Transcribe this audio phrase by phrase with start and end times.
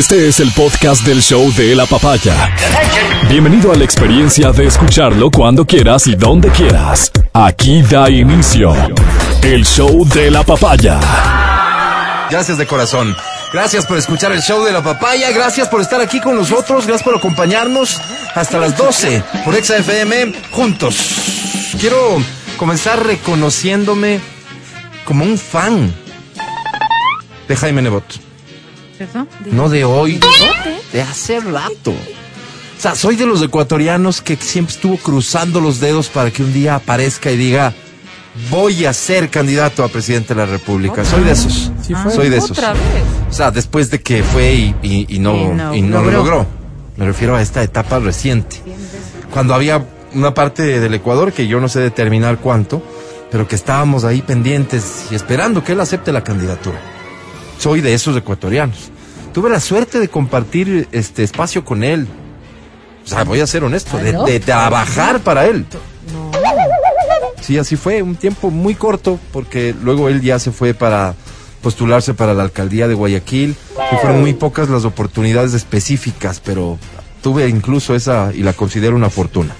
[0.00, 2.56] Este es el podcast del show de la papaya.
[3.28, 7.12] Bienvenido a la experiencia de escucharlo cuando quieras y donde quieras.
[7.34, 8.72] Aquí da inicio
[9.42, 10.98] el show de la papaya.
[12.30, 13.14] Gracias de corazón.
[13.52, 15.32] Gracias por escuchar el show de la papaya.
[15.32, 16.86] Gracias por estar aquí con nosotros.
[16.86, 18.00] Gracias por acompañarnos
[18.34, 20.96] hasta las 12 por FM juntos.
[21.78, 22.16] Quiero
[22.56, 24.18] comenzar reconociéndome
[25.04, 25.92] como un fan
[27.46, 28.29] de Jaime Nebot.
[29.00, 29.26] ¿Eso?
[29.50, 30.20] No de hoy,
[30.92, 31.90] de hace rato.
[31.90, 36.52] O sea, soy de los ecuatorianos que siempre estuvo cruzando los dedos para que un
[36.52, 37.72] día aparezca y diga,
[38.50, 41.04] voy a ser candidato a presidente de la República.
[41.04, 41.72] Soy de esos.
[42.14, 42.52] Soy de esos.
[42.52, 42.82] Otra vez.
[43.28, 46.10] O sea, después de que fue y, y- y no, Y no y no lo
[46.10, 46.18] logró.
[46.36, 46.46] logró.
[46.96, 48.56] Me refiero a esta etapa reciente.
[49.32, 52.82] Cuando había una parte del Ecuador que yo no sé determinar cuánto,
[53.30, 56.78] pero que estábamos ahí pendientes y esperando que él acepte la candidatura.
[57.60, 58.90] Soy de esos ecuatorianos.
[59.34, 62.08] Tuve la suerte de compartir este espacio con él.
[63.04, 65.66] O sea, voy a ser honesto, de, de trabajar para él.
[67.42, 71.14] Sí, así fue, un tiempo muy corto, porque luego él ya se fue para
[71.60, 73.54] postularse para la alcaldía de Guayaquil
[73.92, 76.78] y fueron muy pocas las oportunidades específicas, pero
[77.22, 79.54] tuve incluso esa y la considero una fortuna.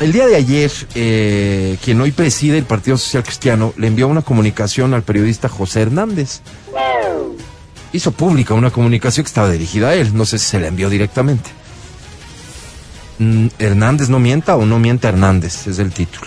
[0.00, 4.22] El día de ayer, eh, quien hoy preside el Partido Social Cristiano le envió una
[4.22, 6.40] comunicación al periodista José Hernández.
[7.92, 10.88] Hizo pública una comunicación que estaba dirigida a él, no sé si se la envió
[10.88, 11.50] directamente.
[13.18, 16.26] Mm, Hernández no mienta o no mienta Hernández, es el título.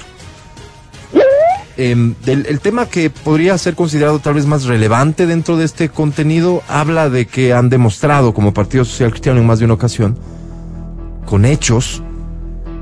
[1.78, 5.88] Em, del- el tema que podría ser considerado tal vez más relevante dentro de este
[5.88, 10.20] contenido habla de que han demostrado como Partido Social Cristiano en más de una ocasión,
[11.26, 12.04] con hechos,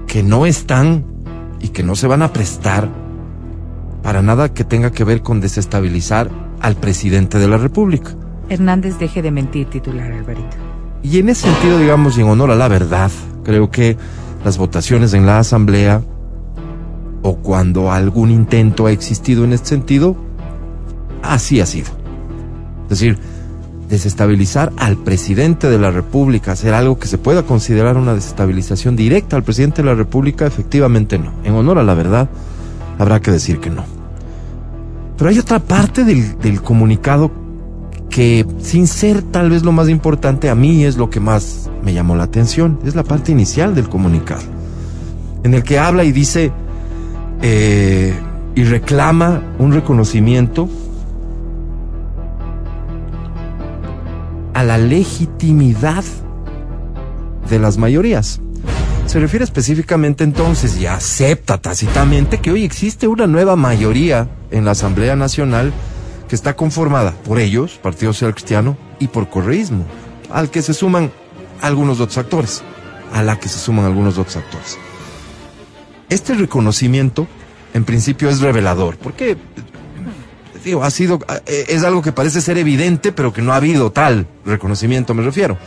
[0.09, 1.05] que no están
[1.61, 2.89] y que no se van a prestar
[4.01, 8.15] para nada que tenga que ver con desestabilizar al presidente de la República.
[8.49, 10.57] Hernández deje de mentir, titular Alvarito.
[11.03, 13.11] Y en ese sentido, digamos, y en honor a la verdad,
[13.43, 13.97] creo que
[14.43, 16.01] las votaciones en la Asamblea,
[17.21, 20.17] o cuando algún intento ha existido en este sentido,
[21.21, 21.89] así ha sido.
[22.83, 23.19] Es decir,
[23.89, 29.35] desestabilizar al presidente de la República, hacer algo que se pueda considerar una desestabilización directa
[29.35, 31.33] al presidente de la República, efectivamente no.
[31.43, 32.29] En honor a la verdad,
[32.99, 33.83] habrá que decir que no.
[35.17, 37.31] Pero hay otra parte del, comunicado
[38.09, 41.93] que sin ser tal vez lo más importante, a mí es lo que más me
[41.93, 42.79] llamó la atención.
[42.85, 44.43] Es la parte inicial del comunicado,
[45.43, 46.51] en el que habla y dice
[47.41, 48.13] eh,
[48.55, 50.69] y reclama un reconocimiento
[54.59, 56.03] a la legitimidad
[57.49, 58.41] de las mayorías.
[59.05, 64.71] Se refiere específicamente entonces y acepta tácitamente que hoy existe una nueva mayoría en la
[64.71, 65.71] Asamblea Nacional
[66.27, 69.85] que está conformada por ellos, Partido Social Cristiano, y por correísmo,
[70.29, 71.09] al que se suman
[71.61, 72.61] algunos otros actores,
[73.13, 74.77] a la que se suman algunos otros actores.
[76.09, 77.27] Este reconocimiento,
[77.73, 79.37] en principio, es revelador, porque
[80.81, 84.27] ha sido, eh, es algo que parece ser evidente, pero que no ha habido tal
[84.45, 85.57] reconocimiento, me refiero.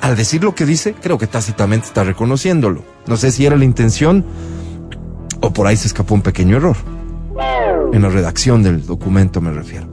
[0.00, 2.82] Al decir lo que dice, creo que tácitamente está reconociéndolo.
[3.06, 4.24] No sé si era la intención
[5.40, 6.76] o por ahí se escapó un pequeño error.
[7.92, 9.88] En la redacción del documento me refiero.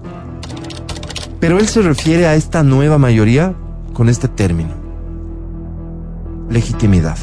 [1.40, 3.54] Pero él se refiere a esta nueva mayoría
[3.94, 4.74] con este término.
[6.50, 7.18] Legitimidad.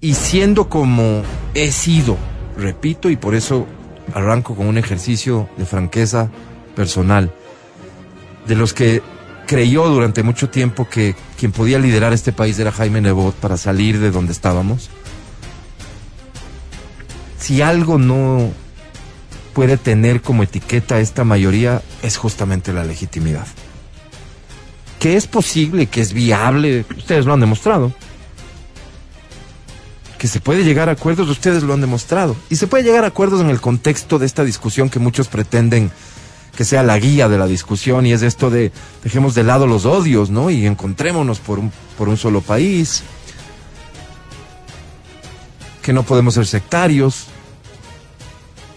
[0.00, 1.22] Y siendo como
[1.54, 2.16] he sido,
[2.56, 3.66] repito, y por eso
[4.14, 6.30] arranco con un ejercicio de franqueza
[6.74, 7.32] personal,
[8.46, 9.02] de los que
[9.46, 13.98] creyó durante mucho tiempo que quien podía liderar este país era Jaime Nebot para salir
[13.98, 14.90] de donde estábamos.
[17.38, 18.50] Si algo no
[19.54, 23.46] puede tener como etiqueta esta mayoría es justamente la legitimidad.
[24.98, 27.92] Que es posible, que es viable, ustedes lo han demostrado.
[30.18, 32.36] Que se puede llegar a acuerdos, ustedes lo han demostrado.
[32.50, 35.92] Y se puede llegar a acuerdos en el contexto de esta discusión que muchos pretenden
[36.56, 38.72] que sea la guía de la discusión y es esto de
[39.04, 40.50] dejemos de lado los odios, ¿no?
[40.50, 43.04] Y encontrémonos por un, por un solo país.
[45.82, 47.26] Que no podemos ser sectarios.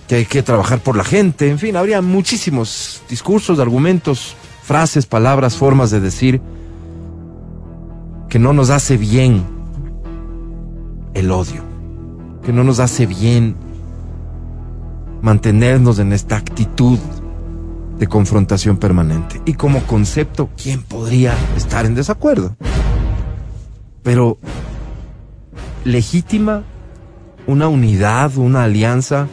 [0.07, 1.49] Que hay que trabajar por la gente.
[1.49, 6.39] En fin, habría muchísimos discursos, argumentos, frases, palabras, formas de decir
[8.29, 9.60] que no nos hace bien
[11.13, 11.63] el odio.
[12.43, 13.55] Que no nos hace bien
[15.21, 16.97] mantenernos en esta actitud
[17.99, 19.41] de confrontación permanente.
[19.45, 22.55] Y como concepto, ¿quién podría estar en desacuerdo?
[24.01, 24.39] Pero
[25.85, 26.63] legítima
[27.45, 29.27] una unidad, una alianza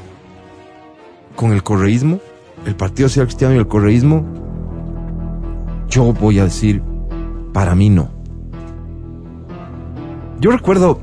[1.34, 2.20] con el correísmo,
[2.66, 4.26] el Partido Social Cristiano y el correísmo,
[5.88, 6.82] Yo voy a decir,
[7.54, 8.10] para mí no.
[10.38, 11.00] Yo recuerdo,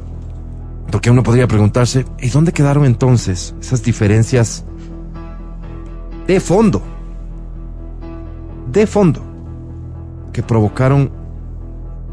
[0.95, 4.63] porque uno podría preguntarse, ¿y dónde quedaron entonces esas diferencias
[6.25, 6.81] de fondo?
[8.71, 9.21] De fondo,
[10.31, 11.11] que provocaron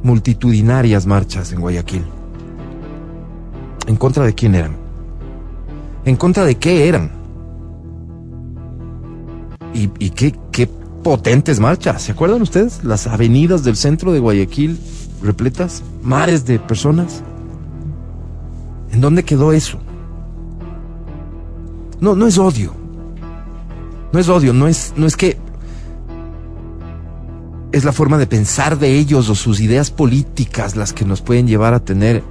[0.03, 2.03] multitudinarias marchas en Guayaquil.
[3.87, 4.75] ¿En contra de quién eran?
[6.05, 7.13] ¿En contra de qué eran?
[9.75, 10.69] ¿Y, y qué, qué
[11.05, 12.03] potentes marchas?
[12.03, 12.83] ¿Se acuerdan ustedes?
[12.83, 14.81] Las avenidas del centro de Guayaquil
[15.23, 17.23] repletas, mares de personas.
[18.93, 19.79] ¿En dónde quedó eso?
[22.01, 22.75] No, no es odio.
[24.13, 25.39] No es odio, no es, no es que
[27.73, 31.47] es la forma de pensar de ellos o sus ideas políticas las que nos pueden
[31.47, 32.23] llevar a tener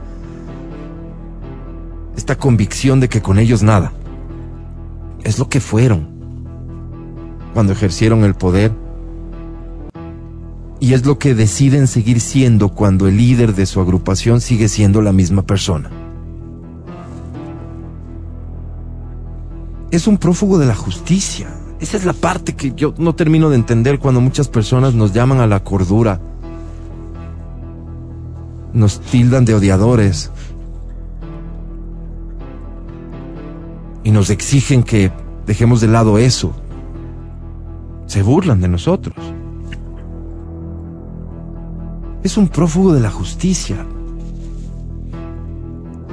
[2.15, 3.91] esta convicción de que con ellos nada.
[5.23, 6.07] Es lo que fueron
[7.53, 8.71] cuando ejercieron el poder.
[10.79, 15.01] Y es lo que deciden seguir siendo cuando el líder de su agrupación sigue siendo
[15.01, 16.00] la misma persona.
[19.91, 21.49] Es un prófugo de la justicia.
[21.81, 25.39] Esa es la parte que yo no termino de entender cuando muchas personas nos llaman
[25.41, 26.21] a la cordura.
[28.73, 30.31] Nos tildan de odiadores.
[34.03, 35.11] Y nos exigen que
[35.45, 36.53] dejemos de lado eso.
[38.05, 39.15] Se burlan de nosotros.
[42.23, 43.85] Es un prófugo de la justicia.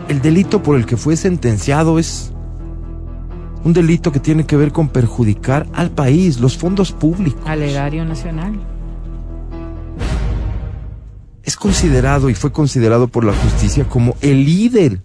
[0.08, 2.32] El delito por el que fue sentenciado es
[3.64, 7.40] un delito que tiene que ver con perjudicar al país, los fondos públicos.
[7.46, 8.58] Al erario nacional.
[11.42, 15.00] Es considerado y fue considerado por la justicia como el líder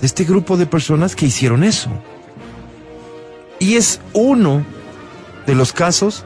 [0.00, 1.90] de este grupo de personas que hicieron eso.
[3.58, 4.64] Y es uno
[5.46, 6.24] de los casos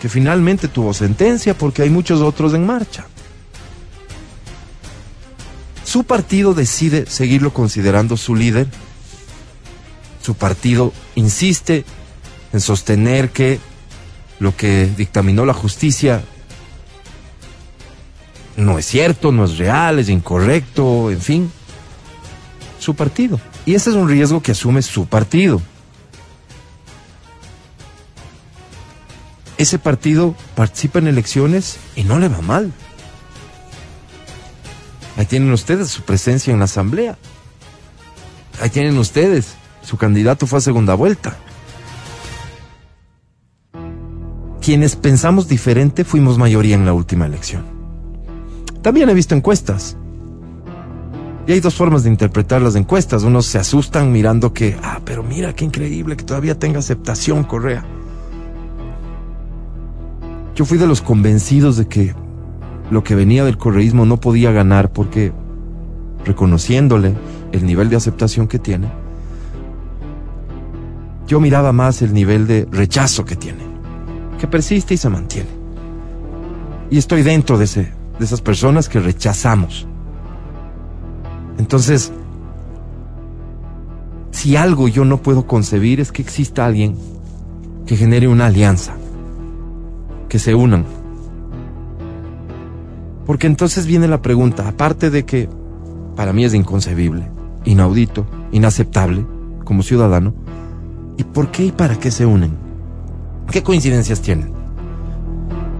[0.00, 3.06] que finalmente tuvo sentencia porque hay muchos otros en marcha.
[5.88, 8.66] Su partido decide seguirlo considerando su líder.
[10.22, 11.86] Su partido insiste
[12.52, 13.58] en sostener que
[14.38, 16.22] lo que dictaminó la justicia
[18.58, 21.52] no es cierto, no es real, es incorrecto, en fin.
[22.78, 23.40] Su partido.
[23.64, 25.62] Y ese es un riesgo que asume su partido.
[29.56, 32.74] Ese partido participa en elecciones y no le va mal.
[35.18, 37.18] Ahí tienen ustedes su presencia en la asamblea.
[38.60, 39.56] Ahí tienen ustedes.
[39.82, 41.36] Su candidato fue a segunda vuelta.
[44.62, 47.64] Quienes pensamos diferente fuimos mayoría en la última elección.
[48.80, 49.96] También he visto encuestas.
[51.48, 53.24] Y hay dos formas de interpretar las encuestas.
[53.24, 57.84] Unos se asustan mirando que, ah, pero mira qué increíble que todavía tenga aceptación Correa.
[60.54, 62.14] Yo fui de los convencidos de que
[62.90, 65.32] lo que venía del correísmo no podía ganar porque,
[66.24, 67.14] reconociéndole
[67.52, 68.88] el nivel de aceptación que tiene,
[71.26, 73.62] yo miraba más el nivel de rechazo que tiene,
[74.38, 75.50] que persiste y se mantiene.
[76.90, 79.86] Y estoy dentro de, ese, de esas personas que rechazamos.
[81.58, 82.12] Entonces,
[84.30, 86.96] si algo yo no puedo concebir es que exista alguien
[87.86, 88.94] que genere una alianza,
[90.30, 90.86] que se unan
[93.28, 95.50] porque entonces viene la pregunta, aparte de que
[96.16, 97.30] para mí es inconcebible,
[97.66, 99.26] inaudito, inaceptable
[99.64, 100.32] como ciudadano,
[101.18, 102.52] ¿y por qué y para qué se unen?
[103.50, 104.50] ¿Qué coincidencias tienen?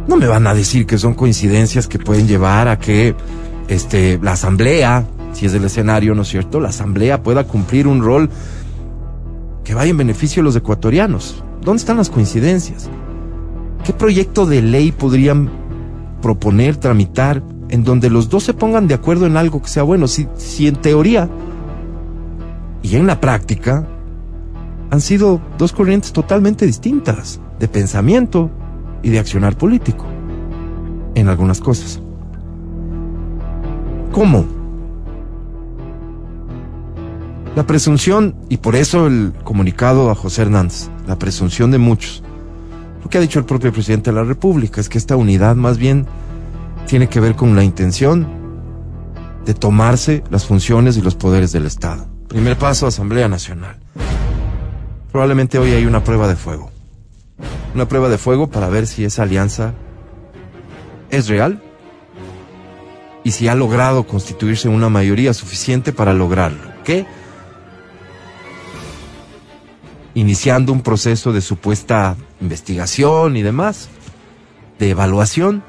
[0.06, 3.14] No me van a decir que son coincidencias que pueden llevar a que
[3.68, 6.60] este, la asamblea, si es el escenario, ¿no es cierto?
[6.60, 8.28] La asamblea pueda cumplir un rol
[9.64, 11.42] que vaya en beneficio de los ecuatorianos.
[11.62, 12.90] ¿Dónde están las coincidencias?
[13.84, 15.66] ¿Qué proyecto de ley podrían
[16.20, 20.08] proponer, tramitar, en donde los dos se pongan de acuerdo en algo que sea bueno.
[20.08, 21.28] Si, si en teoría
[22.82, 23.86] y en la práctica
[24.90, 28.50] han sido dos corrientes totalmente distintas de pensamiento
[29.02, 30.06] y de accionar político
[31.14, 32.00] en algunas cosas.
[34.12, 34.44] ¿Cómo?
[37.56, 42.22] La presunción, y por eso el comunicado a José Hernández, la presunción de muchos,
[43.02, 45.78] lo que ha dicho el propio presidente de la República es que esta unidad más
[45.78, 46.06] bien
[46.86, 48.26] tiene que ver con la intención
[49.44, 52.06] de tomarse las funciones y los poderes del Estado.
[52.28, 53.76] Primer paso, Asamblea Nacional.
[55.10, 56.70] Probablemente hoy hay una prueba de fuego.
[57.74, 59.74] Una prueba de fuego para ver si esa alianza
[61.10, 61.62] es real
[63.24, 66.72] y si ha logrado constituirse una mayoría suficiente para lograrlo.
[66.84, 67.06] ¿Qué?
[70.18, 73.88] iniciando un proceso de supuesta investigación y demás,
[74.78, 75.62] de evaluación,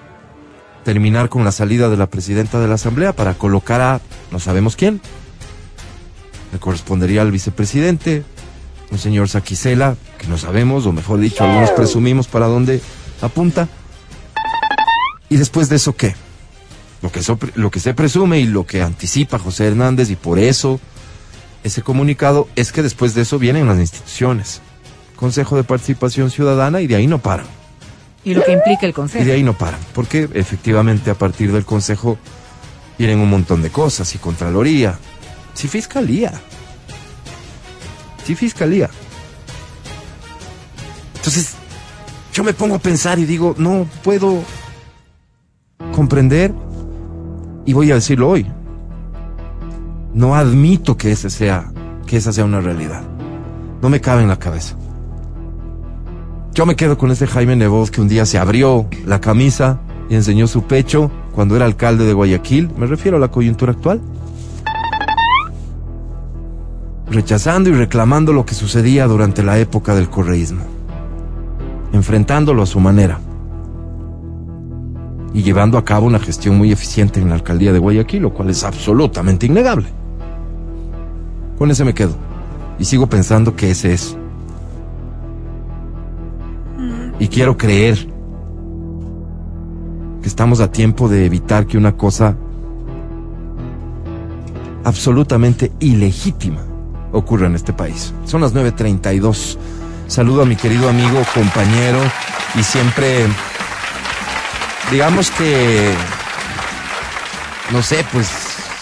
[0.84, 4.76] terminar con la salida de la presidenta de la Asamblea para colocar a no sabemos
[4.76, 5.02] quién.
[6.52, 8.24] Le correspondería al vicepresidente,
[8.92, 12.82] un señor Saquicela, que no sabemos, o mejor dicho, algunos presumimos para dónde
[13.22, 13.68] apunta.
[15.30, 16.16] Y después de eso, ¿qué?
[17.02, 17.22] Lo que,
[17.56, 20.80] lo que se presume y lo que anticipa José Hernández, y por eso
[21.64, 24.62] ese comunicado es que después de eso vienen las instituciones.
[25.20, 27.46] Consejo de Participación Ciudadana y de ahí no paran.
[28.24, 29.32] Y lo que implica el Y de consejo.
[29.34, 29.80] ahí no paran.
[29.94, 32.18] Porque efectivamente a partir del Consejo
[32.98, 34.16] vienen un montón de cosas.
[34.16, 34.98] Y Contraloría.
[35.54, 36.32] Sí, Fiscalía.
[38.26, 38.90] Sí, Fiscalía.
[41.16, 41.56] Entonces,
[42.34, 44.42] yo me pongo a pensar y digo, no puedo
[45.94, 46.54] comprender.
[47.66, 48.46] Y voy a decirlo hoy.
[50.14, 51.72] No admito que ese sea,
[52.08, 53.04] que esa sea una realidad.
[53.82, 54.78] No me cabe en la cabeza.
[56.60, 60.16] Yo me quedo con ese Jaime Nebot que un día se abrió la camisa y
[60.16, 62.70] enseñó su pecho cuando era alcalde de Guayaquil.
[62.78, 64.02] Me refiero a la coyuntura actual.
[67.10, 70.64] Rechazando y reclamando lo que sucedía durante la época del correísmo.
[71.94, 73.22] Enfrentándolo a su manera.
[75.34, 78.50] Y llevando a cabo una gestión muy eficiente en la alcaldía de Guayaquil, lo cual
[78.50, 79.88] es absolutamente innegable.
[81.58, 82.18] Con ese me quedo.
[82.78, 84.18] Y sigo pensando que ese es
[87.20, 88.08] y quiero creer
[90.22, 92.36] que estamos a tiempo de evitar que una cosa
[94.84, 96.62] absolutamente ilegítima
[97.12, 98.14] ocurra en este país.
[98.26, 99.58] Son las 9.32.
[100.08, 102.00] Saludo a mi querido amigo, compañero
[102.56, 103.26] y siempre,
[104.92, 105.94] digamos que,
[107.72, 108.28] no sé, pues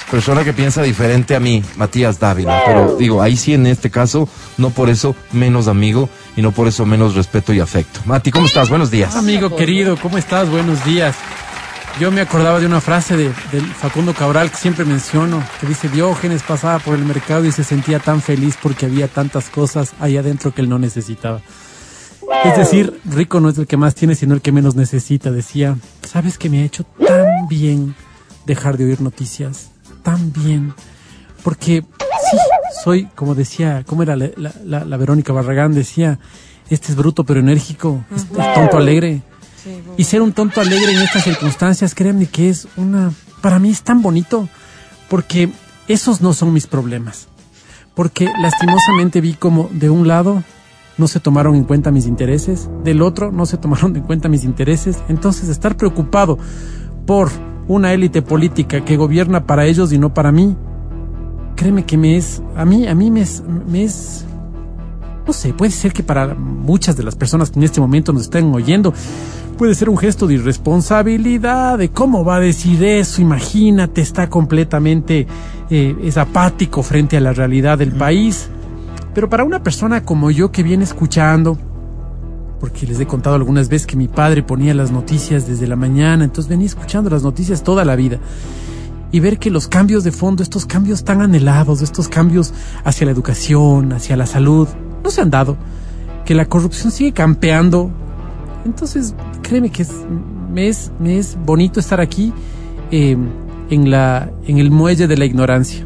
[0.10, 2.64] persona que piensa diferente a mí, Matías Dávila.
[2.66, 6.68] Pero digo, ahí sí en este caso, no por eso menos amigo y no por
[6.68, 8.00] eso menos respeto y afecto.
[8.06, 8.70] Mati, ¿cómo estás?
[8.70, 9.16] Buenos días.
[9.16, 10.48] Amigo querido, ¿cómo estás?
[10.50, 11.16] Buenos días.
[12.00, 16.44] Yo me acordaba de una frase de, Facundo Cabral que siempre menciono, que dice, Diógenes
[16.44, 20.54] pasaba por el mercado y se sentía tan feliz porque había tantas cosas ahí adentro
[20.54, 21.42] que él no necesitaba.
[22.46, 25.32] Es decir, rico no es el que más tiene, sino el que menos necesita.
[25.32, 25.76] Decía,
[26.08, 27.96] ¿sabes que me ha hecho tan bien
[28.46, 29.72] dejar de oír noticias?
[30.04, 30.76] Tan bien.
[31.44, 31.84] Porque
[32.84, 35.74] soy, como decía, ¿cómo era la, la- la- la Verónica Barragán?
[35.74, 36.20] Decía,
[36.70, 39.22] este es bruto pero enérgico, es, es tonto alegre.
[39.98, 43.82] Y ser un tonto alegre en estas circunstancias, créanme que es una, para mí es
[43.82, 44.48] tan bonito,
[45.10, 45.50] porque
[45.90, 47.28] esos no son mis problemas.
[47.96, 50.44] Porque lastimosamente vi como de un lado
[50.98, 54.44] no se tomaron en cuenta mis intereses, del otro no se tomaron en cuenta mis
[54.44, 54.98] intereses.
[55.10, 56.38] Entonces estar preocupado
[57.06, 57.30] por
[57.68, 60.56] una élite política que gobierna para ellos y no para mí,
[61.58, 64.24] créeme que me es, a mí, a mí me es, me es,
[65.26, 68.22] no sé, puede ser que para muchas de las personas que en este momento nos
[68.22, 68.94] estén oyendo,
[69.58, 75.28] puede ser un gesto de irresponsabilidad, de cómo va a decir eso, imagínate, está completamente,
[75.70, 78.50] eh, es apático frente a la realidad del país.
[79.14, 81.58] Pero para una persona como yo que viene escuchando,
[82.60, 86.24] porque les he contado algunas veces que mi padre ponía las noticias desde la mañana,
[86.24, 88.20] entonces venía escuchando las noticias toda la vida.
[89.12, 93.12] Y ver que los cambios de fondo, estos cambios tan anhelados, estos cambios hacia la
[93.12, 94.68] educación, hacia la salud,
[95.04, 95.58] no se han dado.
[96.26, 97.90] Que la corrupción sigue campeando.
[98.66, 99.92] Entonces, créeme que es,
[100.52, 102.34] me, es, me es bonito estar aquí
[102.92, 103.16] eh,
[103.70, 105.86] en, la, en el muelle de la ignorancia.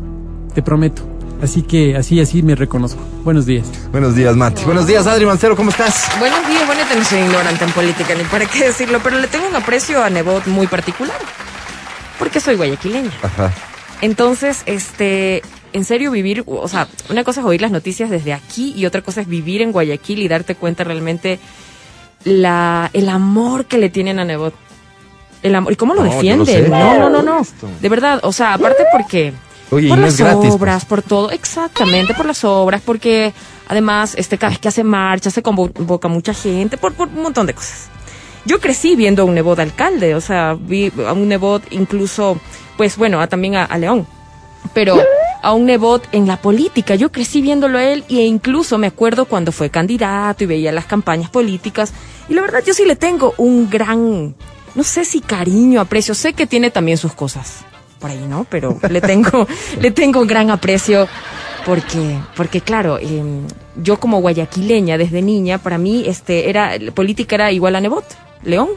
[0.54, 1.04] Te prometo.
[1.42, 3.02] Así que así, así me reconozco.
[3.24, 3.66] Buenos días.
[3.92, 4.64] Buenos días, Mati.
[4.64, 6.08] Buenos días, Adri Mancero, ¿cómo estás?
[6.20, 9.48] Buenos días, bueno, no soy ignorante en política, ni para qué decirlo, pero le tengo
[9.48, 11.18] un aprecio a Nebot muy particular.
[12.22, 13.10] Porque soy guayaquileña.
[13.24, 13.52] Ajá.
[14.02, 15.42] Entonces, este,
[15.74, 19.02] en serio vivir, o sea, una cosa es oír las noticias desde aquí y otra
[19.02, 21.40] cosa es vivir en Guayaquil y darte cuenta realmente
[22.24, 24.54] la, el amor que le tienen a Nebot.
[25.42, 26.70] El amor, y cómo lo No, defienden.
[26.70, 27.42] no, no, no, no.
[27.80, 29.34] De verdad, o sea, aparte porque
[29.72, 30.52] Oye, por las pues.
[30.54, 33.34] obras, por todo, exactamente, por las obras, porque
[33.68, 37.48] además, este, cada vez que hace marcha se convoca mucha gente, por, por un montón
[37.48, 37.90] de cosas.
[38.46, 42.40] Yo crecí viendo a un Nebot alcalde, o sea, vi a un Nebot incluso,
[42.78, 44.08] pues bueno, a, también a, a León,
[44.74, 44.98] pero
[45.42, 46.96] a un Nebot en la política.
[46.96, 50.86] Yo crecí viéndolo a él e incluso me acuerdo cuando fue candidato y veía las
[50.86, 51.94] campañas políticas.
[52.30, 54.36] Y la verdad, yo sí le tengo un gran,
[54.76, 56.14] no sé si cariño, aprecio.
[56.14, 57.66] Sé que tiene también sus cosas
[58.00, 58.46] por ahí, ¿no?
[58.50, 59.48] Pero le tengo,
[59.80, 61.08] le tengo un gran aprecio
[61.66, 63.24] porque, porque claro, eh,
[63.76, 68.06] yo como guayaquileña desde niña, para mí, este, era, política era igual a Nebot,
[68.44, 68.68] León.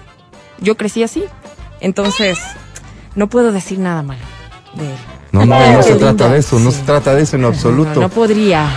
[0.60, 1.24] Yo crecí así.
[1.80, 2.38] Entonces,
[3.14, 4.22] no puedo decir nada malo
[4.74, 4.96] de él.
[5.32, 6.78] No, no, no se trata de eso, no Sí.
[6.78, 7.94] se trata de eso en absoluto.
[7.94, 8.68] No, no podría.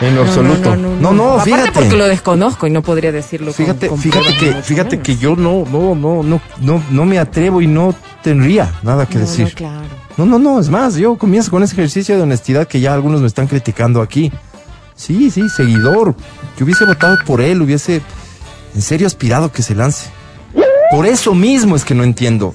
[0.00, 0.74] En absoluto.
[0.76, 1.72] No, no, Aparte fíjate.
[1.72, 3.52] porque lo desconozco y no podría decirlo.
[3.52, 7.60] Fíjate, con fíjate que, fíjate que yo no, no, no, no, no, no me atrevo
[7.60, 9.54] y no tendría nada que No, no, decir.
[9.54, 9.86] claro.
[10.16, 13.20] No, no, no, es más, yo comienzo con ese ejercicio de honestidad que ya algunos
[13.20, 14.32] me están criticando aquí.
[14.94, 16.14] Sí, sí, seguidor.
[16.56, 18.00] Que hubiese votado por él, hubiese
[18.74, 20.08] en serio aspirado que se lance.
[20.90, 22.54] Por eso mismo es que no entiendo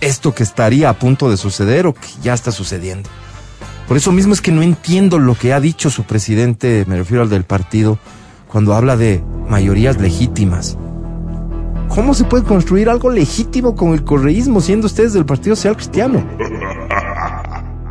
[0.00, 3.08] esto que estaría a punto de suceder o que ya está sucediendo.
[3.88, 7.22] Por eso mismo es que no entiendo lo que ha dicho su presidente, me refiero
[7.22, 7.98] al del partido,
[8.48, 10.76] cuando habla de mayorías legítimas.
[11.88, 16.24] ¿Cómo se puede construir algo legítimo con el correísmo siendo ustedes del Partido Social Cristiano?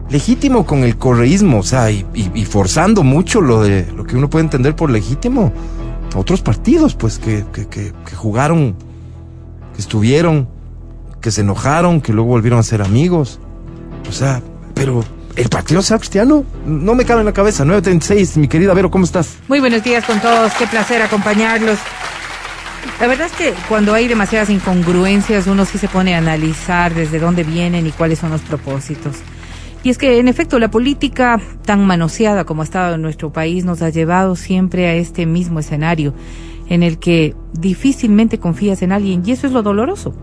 [0.09, 2.03] Legítimo con el correísmo, o sea, y,
[2.45, 5.53] forzando mucho lo de lo que uno puede entender por legítimo.
[6.15, 8.75] Otros partidos, pues, que, que, jugaron,
[9.81, 10.47] estuvieron,
[11.19, 13.39] que se enojaron, que luego volvieron a ser amigos.
[14.09, 14.41] O sea,
[14.73, 15.03] pero
[15.35, 17.65] el Partido Social Cristiano no me cabe en la cabeza.
[17.65, 19.37] 936, mi querida Vero, ¿cómo estás?
[19.47, 21.77] Muy buenos días con todos, qué placer acompañarlos.
[22.99, 27.19] La verdad es que cuando hay demasiadas incongruencias uno sí se pone a analizar desde
[27.19, 29.17] dónde vienen y cuáles son los propósitos.
[29.83, 33.65] Y es que en efecto la política tan manoseada como ha estado en nuestro país
[33.65, 36.13] nos ha llevado siempre a este mismo escenario
[36.71, 40.15] en el que difícilmente confías en alguien y eso es lo doloroso.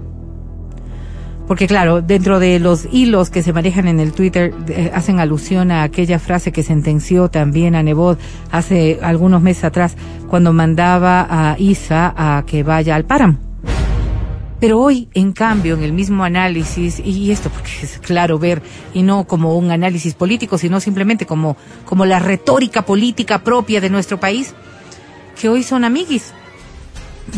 [1.47, 5.71] Porque claro, dentro de los hilos que se manejan en el Twitter eh, hacen alusión
[5.71, 8.19] a aquella frase que sentenció también a Nebot
[8.51, 9.95] hace algunos meses atrás
[10.29, 13.39] cuando mandaba a Isa a que vaya al páramo.
[14.59, 18.63] Pero hoy, en cambio, en el mismo análisis, y esto porque es claro ver,
[18.95, 23.91] y no como un análisis político, sino simplemente como, como la retórica política propia de
[23.91, 24.55] nuestro país,
[25.41, 26.33] que hoy son amiguis.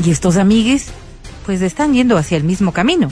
[0.05, 0.87] Y estos amiguis,
[1.45, 3.11] pues están yendo hacia el mismo camino.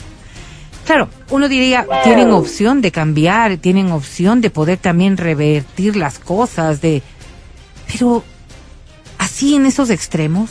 [0.85, 6.81] Claro, uno diría, tienen opción de cambiar, tienen opción de poder también revertir las cosas,
[6.81, 7.03] de...
[7.91, 8.23] Pero,
[9.19, 10.49] así en esos extremos.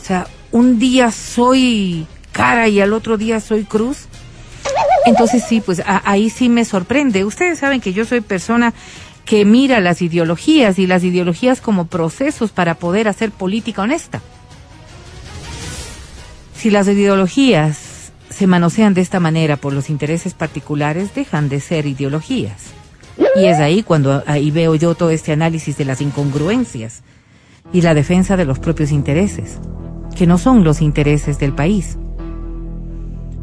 [0.00, 4.06] O sea, un día soy cara y al otro día soy cruz.
[5.04, 7.24] Entonces sí, pues a- ahí sí me sorprende.
[7.24, 8.72] Ustedes saben que yo soy persona
[9.24, 14.20] que mira las ideologías y las ideologías como procesos para poder hacer política honesta.
[16.54, 21.86] Si las ideologías se manosean de esta manera por los intereses particulares, dejan de ser
[21.86, 22.72] ideologías.
[23.36, 27.02] Y es ahí cuando ahí veo yo todo este análisis de las incongruencias
[27.72, 29.58] y la defensa de los propios intereses,
[30.16, 31.98] que no son los intereses del país.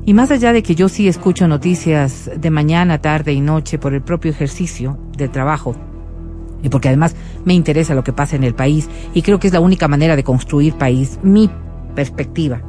[0.06, 3.94] Y más allá de que yo sí escucho noticias de mañana, tarde y noche por
[3.94, 5.76] el propio ejercicio del trabajo,
[6.64, 9.54] y porque además me interesa lo que pasa en el país, y creo que es
[9.54, 11.50] la única manera de construir país, mi
[11.96, 12.62] perspectiva.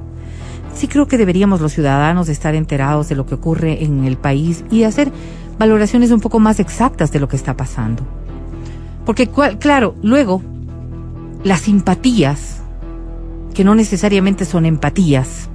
[0.74, 4.64] Sí creo que deberíamos los ciudadanos estar enterados de lo que ocurre en el país
[4.70, 5.10] y hacer
[5.58, 8.02] valoraciones un poco más exactas de lo que está pasando.
[9.04, 10.42] Porque, claro, luego,
[11.42, 12.62] las simpatías,
[13.54, 15.48] que no necesariamente son empatías,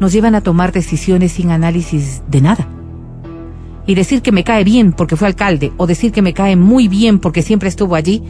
[0.00, 2.66] nos llevan a tomar decisiones sin análisis de nada.
[3.86, 6.88] Y decir que me cae bien porque fue alcalde o decir que me cae muy
[6.88, 8.22] bien porque siempre estuvo allí,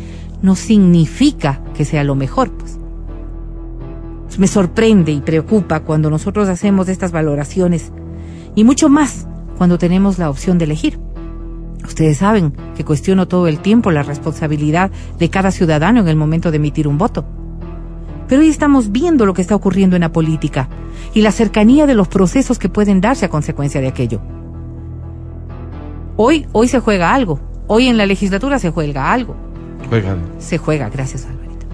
[0.43, 2.79] no significa que sea lo mejor, pues.
[4.39, 7.93] Me sorprende y preocupa cuando nosotros hacemos estas valoraciones
[8.55, 9.27] y mucho más
[9.59, 10.99] cuando tenemos la opción de elegir.
[11.85, 16.51] Ustedes saben que cuestiono todo el tiempo la responsabilidad de cada ciudadano en el momento
[16.51, 17.27] de emitir un voto.
[18.31, 20.69] Pero hoy estamos viendo lo que está ocurriendo en la política
[21.13, 24.21] y la cercanía de los procesos que pueden darse a consecuencia de aquello.
[26.17, 27.41] Hoy, hoy se juega algo.
[27.67, 29.35] Hoy en la legislatura se juega algo.
[29.89, 30.21] Juegan.
[30.39, 31.67] Se juega, gracias Alvarito.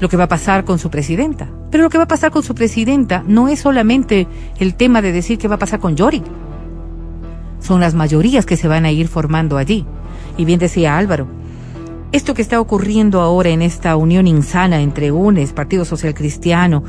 [0.00, 1.48] Lo que va a pasar con su presidenta.
[1.70, 4.26] Pero lo que va a pasar con su presidenta no es solamente
[4.58, 6.24] el tema de decir qué va a pasar con Yorick.
[7.60, 9.86] Son las mayorías que se van a ir formando allí.
[10.36, 11.28] Y bien decía Álvaro,
[12.12, 16.84] esto que está ocurriendo ahora en esta unión insana entre UNES, Partido Social Cristiano,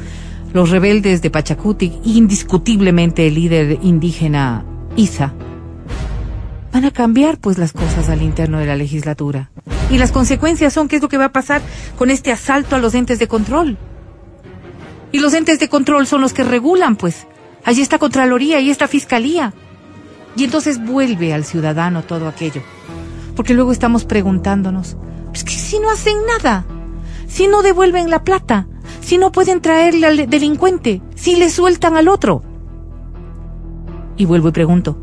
[0.54, 5.34] los rebeldes de Pachacuti, indiscutiblemente el líder indígena Isa,
[6.74, 9.50] van a cambiar pues las cosas al interno de la legislatura.
[9.90, 11.62] Y las consecuencias son qué es lo que va a pasar
[11.98, 13.78] con este asalto a los entes de control.
[15.12, 17.28] Y los entes de control son los que regulan, pues.
[17.64, 19.54] Allí está Contraloría y está Fiscalía.
[20.36, 22.62] Y entonces vuelve al ciudadano todo aquello.
[23.36, 24.98] Porque luego estamos preguntándonos,
[25.34, 26.66] es que si no hacen nada,
[27.28, 28.68] si no devuelven la plata,
[29.02, 32.44] si no pueden traerle al delincuente, si le sueltan al otro.
[34.16, 34.98] Y vuelvo y pregunto,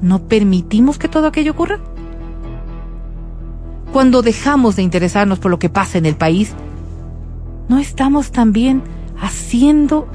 [0.00, 1.80] ¿no permitimos que todo aquello ocurra?
[3.92, 6.54] Cuando dejamos de interesarnos por lo que pasa en el país,
[7.68, 8.82] ¿no estamos también
[9.20, 10.08] haciendo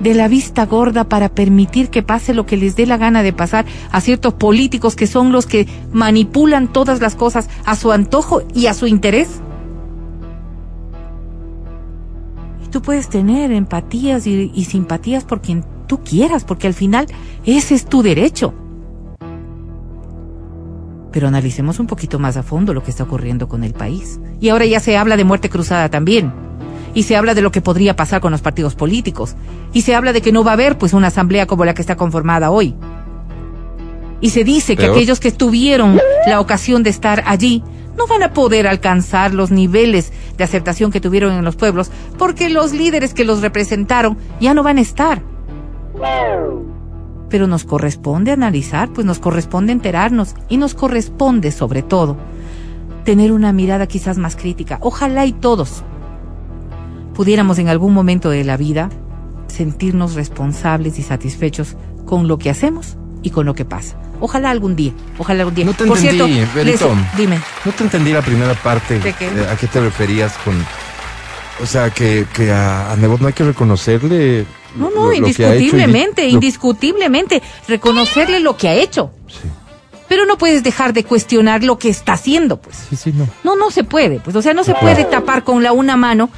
[0.00, 3.32] de la vista gorda para permitir que pase lo que les dé la gana de
[3.32, 8.42] pasar a ciertos políticos que son los que manipulan todas las cosas a su antojo
[8.54, 9.40] y a su interés?
[12.64, 17.06] Y tú puedes tener empatías y, y simpatías por quien tú quieras, porque al final
[17.44, 18.54] ese es tu derecho.
[21.10, 24.20] Pero analicemos un poquito más a fondo lo que está ocurriendo con el país.
[24.40, 26.47] Y ahora ya se habla de muerte cruzada también.
[26.94, 29.36] Y se habla de lo que podría pasar con los partidos políticos.
[29.72, 31.82] Y se habla de que no va a haber pues una asamblea como la que
[31.82, 32.74] está conformada hoy.
[34.20, 37.62] Y se dice que aquellos que tuvieron la ocasión de estar allí
[37.96, 42.48] no van a poder alcanzar los niveles de aceptación que tuvieron en los pueblos porque
[42.48, 45.22] los líderes que los representaron ya no van a estar.
[47.28, 52.16] Pero nos corresponde analizar, pues nos corresponde enterarnos y nos corresponde sobre todo
[53.04, 54.78] tener una mirada quizás más crítica.
[54.80, 55.82] Ojalá y todos
[57.18, 58.90] pudiéramos en algún momento de la vida
[59.48, 61.74] sentirnos responsables y satisfechos
[62.06, 63.96] con lo que hacemos y con lo que pasa.
[64.20, 65.64] Ojalá algún día, ojalá algún día.
[65.64, 66.88] No te Por entendí, cierto, Berito.
[66.94, 67.40] les- dime.
[67.64, 69.00] No te entendí la primera parte.
[69.00, 69.26] ¿De qué?
[69.50, 70.54] ¿A qué te referías con.?
[71.60, 74.46] O sea, que, que a, a Nebot no hay que reconocerle.
[74.76, 79.10] No, no, lo y indiscutiblemente, indiscutiblemente, reconocerle lo que ha hecho.
[79.26, 79.48] Sí,
[80.08, 82.76] Pero no puedes dejar de cuestionar lo que está haciendo, pues.
[82.90, 83.26] sí, sí, no.
[83.42, 86.30] No, no se puede, pues, o sea, no se puede tapar con la una mano,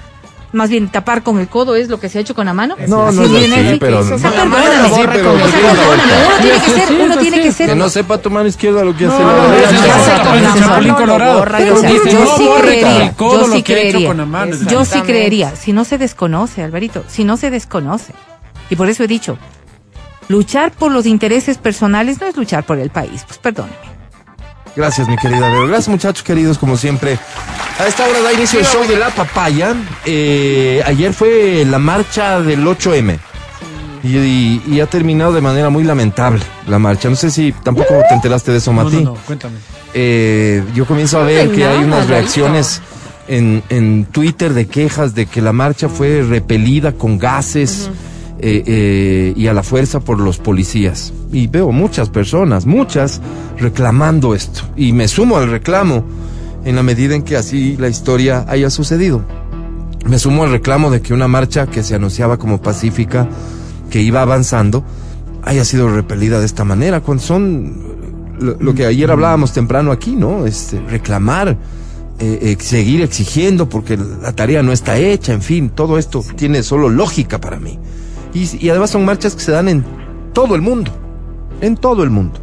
[0.53, 2.77] más bien tapar con el codo es lo que se ha hecho con la mano.
[2.89, 3.79] No, no viene así, así.
[3.79, 6.95] pero- O sea, no, perdóname, sí, pero o sea, perdóname, uno tiene que ser, Sí,
[7.01, 7.43] uno sí, tiene sí.
[7.45, 7.69] que ser.
[7.69, 9.73] Que no sepa tu mano izquierda lo que hace No, la no, derecha.
[9.73, 15.99] no, no, yo, no sí creería, yo sí creería, yo sí creería, si no se
[15.99, 18.13] desconoce, Alvarito, si no se desconoce.
[18.71, 19.37] Y por eso he dicho,
[20.29, 23.77] luchar por los intereses personales no es luchar por el país, pues perdóneme.
[24.77, 25.67] Gracias, mi querida Vero.
[25.67, 27.19] Gracias, muchachos queridos, como siempre.
[27.79, 29.75] A esta hora da inicio el show de la papaya.
[30.05, 33.19] Eh, ayer fue la marcha del 8M.
[34.03, 37.11] Y, y- y ha terminado de manera muy lamentable la marcha.
[37.11, 38.97] No sé si tampoco te enteraste de eso, No, Mati.
[38.97, 39.57] no, no, cuéntame.
[39.93, 42.81] Eh, yo comienzo a ver que hay unas reacciones
[43.29, 47.91] en, en Twitter de quejas de que la marcha fue repelida con gases
[48.43, 51.13] eh, eh, y a la fuerza por los policías.
[51.33, 53.21] Y veo muchas personas, muchas,
[53.59, 54.63] reclamando esto.
[54.77, 56.05] Y me sumo al reclamo
[56.65, 59.23] en la medida en que así la historia haya sucedido.
[60.07, 63.29] Me sumo al reclamo de que una marcha que se anunciaba como pacífica,
[63.91, 64.85] que iba avanzando,
[65.43, 70.17] haya sido repelida de esta manera, cuando son lo, lo que ayer hablábamos temprano aquí,
[70.17, 70.47] ¿no?
[70.47, 71.57] Este, reclamar,
[72.23, 76.63] eh, eh, seguir exigiendo porque la tarea no está hecha, en fin, todo esto tiene
[76.63, 77.79] solo lógica para mí.
[78.33, 79.85] Y, además son marchas que se dan en
[80.33, 80.93] todo el mundo,
[81.61, 82.41] en todo el mundo.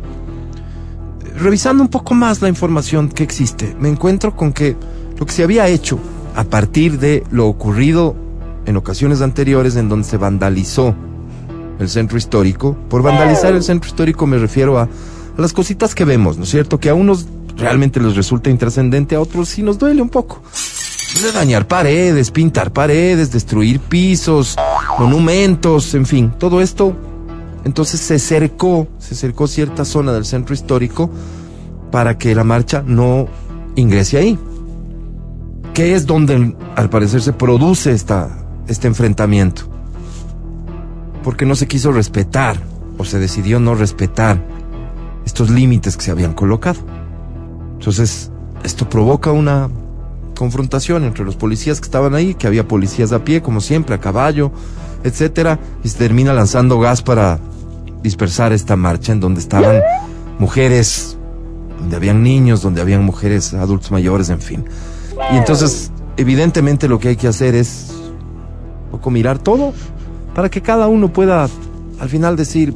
[1.37, 4.75] Revisando un poco más la información que existe, me encuentro con que
[5.17, 5.99] lo que se había hecho
[6.35, 8.15] a partir de lo ocurrido
[8.65, 10.93] en ocasiones anteriores en donde se vandalizó
[11.79, 12.75] el centro histórico.
[12.89, 16.49] Por vandalizar el centro histórico me refiero a, a las cositas que vemos, ¿no es
[16.49, 16.79] cierto?
[16.79, 20.41] Que a unos realmente les resulta intrascendente, a otros sí nos duele un poco.
[21.21, 24.55] De dañar paredes, pintar paredes, destruir pisos,
[24.97, 26.93] monumentos, en fin, todo esto.
[27.63, 31.09] Entonces se cercó, se cercó cierta zona del centro histórico
[31.91, 33.27] para que la marcha no
[33.75, 34.39] ingrese ahí.
[35.73, 38.29] Que es donde al parecer se produce esta,
[38.67, 39.77] este enfrentamiento
[41.27, 42.55] porque no se quiso respetar
[42.97, 44.41] o se decidió no respetar
[45.25, 46.79] estos límites que se habían colocado.
[47.73, 48.31] Entonces,
[48.63, 49.69] esto provoca una
[50.37, 53.99] confrontación entre los policías que estaban ahí, que había policías a pie, como siempre, a
[53.99, 54.53] caballo,
[55.03, 57.39] etcétera, y se termina lanzando gas para
[58.03, 59.81] dispersar esta marcha en donde estaban
[60.39, 61.17] mujeres,
[61.79, 64.65] donde habían niños, donde habían mujeres, adultos mayores, en fin.
[65.33, 67.93] Y entonces, evidentemente lo que hay que hacer es
[68.85, 69.73] un poco mirar todo
[70.33, 71.49] para que cada uno pueda
[71.99, 72.75] al final decir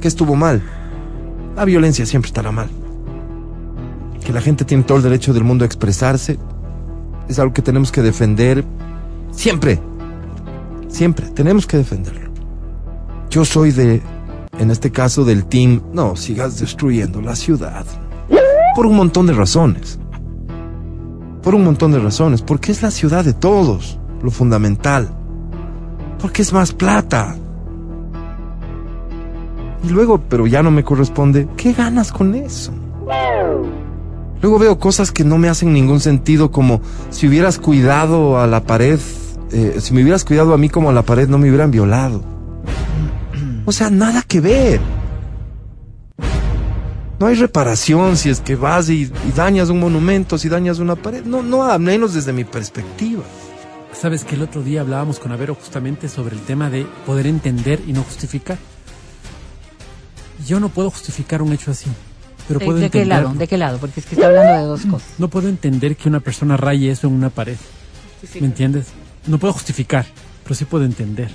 [0.00, 0.62] que estuvo mal.
[1.56, 2.68] La violencia siempre estará mal.
[4.24, 6.38] Que la gente tiene todo el derecho del mundo a expresarse
[7.28, 8.64] es algo que tenemos que defender
[9.30, 9.80] siempre.
[10.88, 12.30] Siempre tenemos que defenderlo.
[13.30, 14.02] Yo soy de,
[14.58, 17.86] en este caso, del team, no, sigas destruyendo la ciudad.
[18.74, 19.98] Por un montón de razones.
[21.42, 22.42] Por un montón de razones.
[22.42, 25.14] Porque es la ciudad de todos, lo fundamental
[26.18, 27.36] porque es más plata.
[29.84, 32.72] Y luego, pero ya no me corresponde, ¿qué ganas con eso?
[34.42, 38.64] Luego veo cosas que no me hacen ningún sentido, como si hubieras cuidado a la
[38.64, 39.00] pared,
[39.52, 42.22] eh, si me hubieras cuidado a mí como a la pared, no me hubieran violado.
[43.64, 44.80] O sea, nada que ver.
[47.18, 50.94] No hay reparación si es que vas y, y dañas un monumento, si dañas una
[50.94, 51.24] pared.
[51.24, 53.24] No, no, al menos desde mi perspectiva.
[53.92, 57.80] Sabes que el otro día hablábamos con Avero justamente sobre el tema de poder entender
[57.86, 58.58] y no justificar.
[60.46, 61.90] Yo no puedo justificar un hecho así,
[62.46, 63.34] pero ¿De, puedo de qué lado?
[63.34, 63.78] ¿De qué lado?
[63.78, 65.08] Porque es que está hablando de dos cosas.
[65.18, 67.56] No puedo entender que una persona raye eso en una pared.
[68.40, 68.86] ¿Me entiendes?
[69.26, 70.06] No puedo justificar,
[70.44, 71.30] pero sí puedo entender.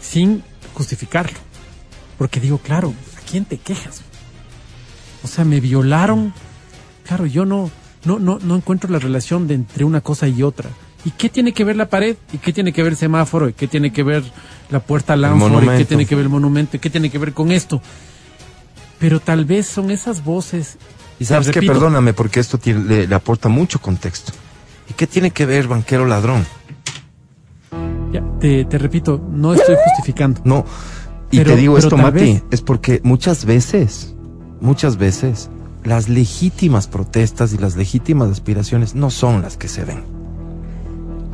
[0.00, 0.42] Sin
[0.74, 1.38] justificarlo.
[2.18, 4.02] Porque digo, claro, ¿a quién te quejas?
[5.22, 6.32] O sea, me violaron.
[7.06, 7.70] Claro, yo no,
[8.04, 10.70] no, no, no encuentro la relación de entre una cosa y otra.
[11.04, 12.16] ¿Y qué tiene que ver la pared?
[12.32, 13.48] ¿Y qué tiene que ver el semáforo?
[13.48, 14.22] ¿Y qué tiene que ver
[14.70, 15.54] la puerta al ánfora?
[15.74, 16.76] ¿Y qué tiene que ver el monumento?
[16.76, 17.80] ¿Y qué tiene que ver con esto?
[18.98, 20.76] Pero tal vez son esas voces.
[21.18, 24.32] Y sabes que, perdóname, porque esto tiene- le, le aporta mucho contexto.
[25.00, 26.44] ¿Y qué tiene que ver banquero ladrón?
[28.12, 30.42] Ya, te, te repito, no estoy justificando.
[30.44, 30.66] No.
[31.30, 34.14] Y Pero- te digo esto, Mati, vez- es porque muchas veces,
[34.60, 35.48] muchas veces,
[35.84, 40.02] las legítimas protestas y las legítimas aspiraciones no son las que se ven.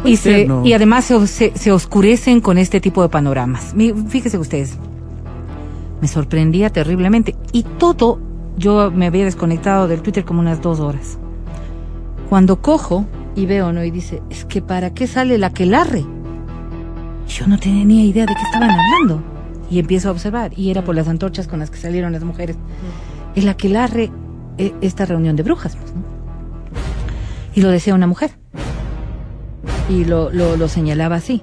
[0.05, 0.65] Y, ser, se, ¿no?
[0.65, 3.75] y además se, se- se oscurecen con este tipo de panoramas.
[4.09, 4.75] Fíjese ustedes,
[6.01, 7.35] me sorprendía terriblemente.
[7.51, 8.21] Y todo,
[8.57, 11.19] yo me había desconectado del Twitter como unas dos horas.
[12.29, 13.85] Cuando cojo y veo, ¿no?
[13.85, 16.05] Y dice, es que ¿para qué sale la quelarre?
[17.29, 19.23] Yo no tenía ni idea de qué estaban hablando.
[19.71, 22.57] Y empiezo a observar, y era por las antorchas con las que salieron las mujeres.
[23.35, 24.11] El aquelarre,
[24.59, 26.03] eh, esta reunión de brujas, pues, ¿no?
[27.55, 28.31] Y lo decía una mujer
[29.89, 31.43] y lo, lo, lo señalaba así.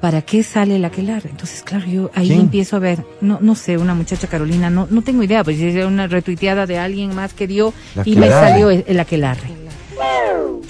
[0.00, 1.30] ¿Para qué sale la aquelarre?
[1.30, 2.40] Entonces, claro, yo ahí ¿Quién?
[2.40, 5.84] empiezo a ver, no, no sé, una muchacha Carolina, no, no tengo idea, pues es
[5.84, 9.61] una retuiteada de alguien más que dio La y me salió el, el aquelarre.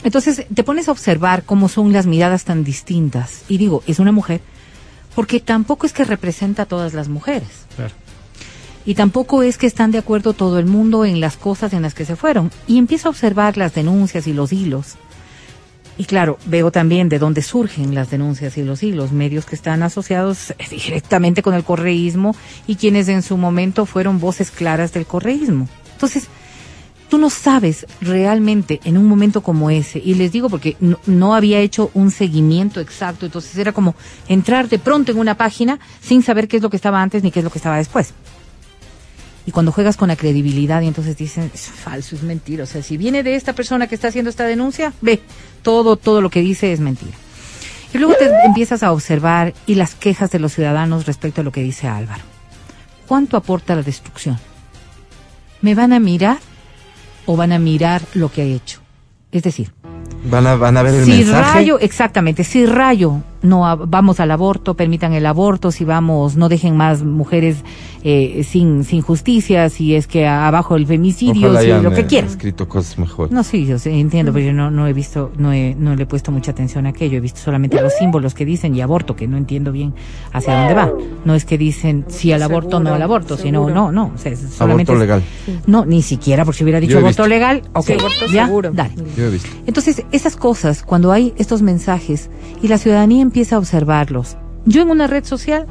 [0.05, 3.43] Entonces, te pones a observar cómo son las miradas tan distintas.
[3.49, 4.41] Y digo, es una mujer,
[5.15, 7.67] porque tampoco es que representa a todas las mujeres.
[7.77, 7.95] Claro.
[8.85, 11.95] Y tampoco es que están de acuerdo todo el mundo en las cosas en las
[11.95, 12.51] que se fueron.
[12.67, 14.97] Y empiezo a observar las denuncias y los hilos.
[15.99, 19.83] Y claro, veo también de dónde surgen las denuncias y los hilos, medios que están
[19.83, 22.35] asociados directamente con el correísmo
[22.67, 25.69] y quienes en su momento fueron voces claras del correísmo.
[25.93, 26.29] Entonces,
[27.13, 31.59] tú no sabes realmente en un momento como ese, y les digo porque no, había
[31.59, 33.95] hecho un seguimiento exacto, entonces era como
[34.29, 37.31] entrar de pronto en una página sin saber qué es lo que estaba antes ni
[37.31, 38.15] qué es lo que estaba después.
[39.45, 42.65] Y cuando juegas con la credibilidad y entonces dicen, es falso, es mentira.
[42.65, 45.21] O sea, si viene de esta persona que está haciendo esta denuncia, ve,
[45.61, 47.19] todo, todo lo que dice es mentira.
[47.93, 51.53] Y luego te empiezas a observar y las quejas de los ciudadanos respecto a lo
[51.53, 52.23] que dice Álvaro.
[53.07, 54.39] ¿Cuánto aporta la destrucción?
[55.61, 56.39] ¿Me van a mirar
[57.27, 58.81] o van a mirar lo que ha hecho?
[59.31, 59.73] Es decir,
[60.25, 61.53] Van a, van a ver el si mensaje.
[61.55, 66.49] rayo, exactamente, si rayo, no a- vamos al aborto, permitan el aborto, si vamos, no
[66.49, 67.59] dejen más mujeres
[68.05, 72.31] eh, sin, sin justicia, si es que abajo el femicidio, si lo que eh, quieran.
[72.31, 73.33] escrito cosas mejores.
[73.33, 76.03] No, sí, yo sé, entiendo, pero yo no, no he visto, no, he, no le
[76.03, 77.19] he puesto mucha atención a aquello.
[77.19, 79.95] He visto solamente los símbolos que dicen y aborto, que no entiendo bien
[80.33, 80.93] hacia dónde va.
[81.25, 83.75] No es que dicen sí al aborto, no al aborto, sino seguro.
[83.75, 84.13] no, no.
[84.15, 85.23] O sea, es solamente Aborto es- legal.
[85.67, 87.27] No, ni siquiera, porque si hubiera dicho aborto visto.
[87.29, 88.71] legal, ok, Sí, aborto ya, seguro.
[88.73, 88.95] dale.
[89.17, 89.49] Yo he visto.
[89.67, 92.31] Entonces, esas cosas, cuando hay estos mensajes
[92.63, 95.67] y la ciudadanía empieza a observarlos, yo en una red social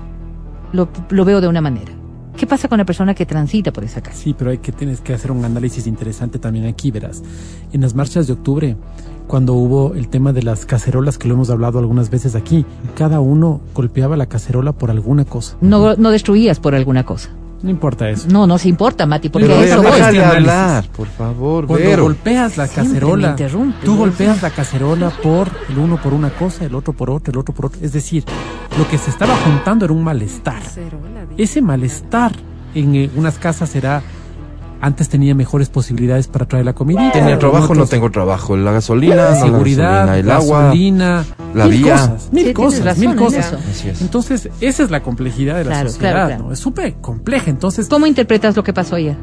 [0.73, 1.91] lo, lo veo de una manera.
[2.35, 4.17] ¿Qué pasa con la persona que transita por esa calle?
[4.17, 7.21] Sí, pero hay que tienes que hacer un análisis interesante también aquí, verás.
[7.71, 8.77] En las marchas de octubre,
[9.27, 13.19] cuando hubo el tema de las cacerolas, que lo hemos hablado algunas veces aquí, cada
[13.19, 15.55] uno golpeaba la cacerola por alguna cosa.
[15.61, 17.29] No, no destruías por alguna cosa.
[17.63, 18.27] No importa eso.
[18.29, 19.99] No, no se importa, Mati, porque Pero eso voy.
[20.13, 22.03] de hablar, por favor, Cuando Vero.
[22.03, 26.65] golpeas la Siempre cacerola, interrumpe, tú golpeas la cacerola por el uno por una cosa,
[26.65, 27.79] el otro por otra, el otro por otra.
[27.83, 28.23] Es decir,
[28.77, 30.61] lo que se estaba juntando era un malestar.
[31.37, 32.31] Ese malestar
[32.73, 34.01] en eh, unas casas era
[34.81, 37.11] antes tenía mejores posibilidades para traer la comida.
[37.11, 38.57] Tenía trabajo, no tengo trabajo.
[38.57, 40.61] La gasolina, no la seguridad, gasolina, el agua.
[40.63, 41.93] gasolina, la mil vía.
[41.93, 43.53] cosas, mil Sí, cosas, razón mil cosas.
[43.85, 44.01] es.
[44.01, 46.43] Entonces, esa es la complejidad de la Claro, sociedad, claro, claro.
[46.45, 46.53] ¿no?
[46.53, 47.49] Es súper compleja.
[47.49, 49.15] Entonces, ¿Cómo interpretas lo que pasó ayer?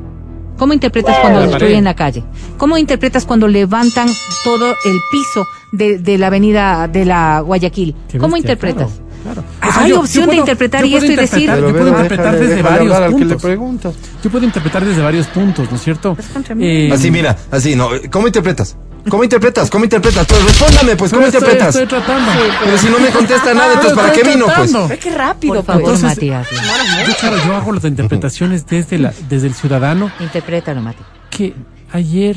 [0.57, 2.25] ¿Cómo interpretas cuando La destruyen la calle?
[2.57, 4.09] ¿Cómo interpretas cuando levantan
[4.43, 7.95] todo el piso de, de la avenida de la Guayaquil?
[8.19, 9.01] ¿Cómo bestia, interpretas?
[9.23, 9.45] Claro.
[9.61, 12.95] Hay opción de interpretar y esto y decir- Yo puedo interpretar déjale- desde déjale varios
[12.97, 13.43] al que le puntos.
[13.43, 13.95] preguntas.
[14.23, 16.17] Yo puedo interpretar desde varios puntos, ¿no es cierto?
[16.55, 16.67] mí.
[16.67, 17.89] Eh, Así, mira, así, no.
[18.11, 18.77] ¿Cómo interpretas?
[19.09, 19.71] ¿Cómo interpretas?
[19.71, 20.27] ¿Cómo interpretas?
[20.27, 21.75] Pues respóndame, pues, ¿cómo estoy- interpretas?
[21.77, 22.31] Estoy tratando.
[22.65, 24.71] Pero si no me contesta nada, entonces ¿para qué vino, pues?
[24.73, 26.03] Pero qué rápido, Por favor, pues.
[26.03, 26.59] Entonces- hazlo.
[27.07, 31.03] Yo, claro, yo hago las interpretaciones desde, la, desde el ciudadano Interprétalo, Mati.
[31.31, 31.55] que
[31.93, 32.37] ayer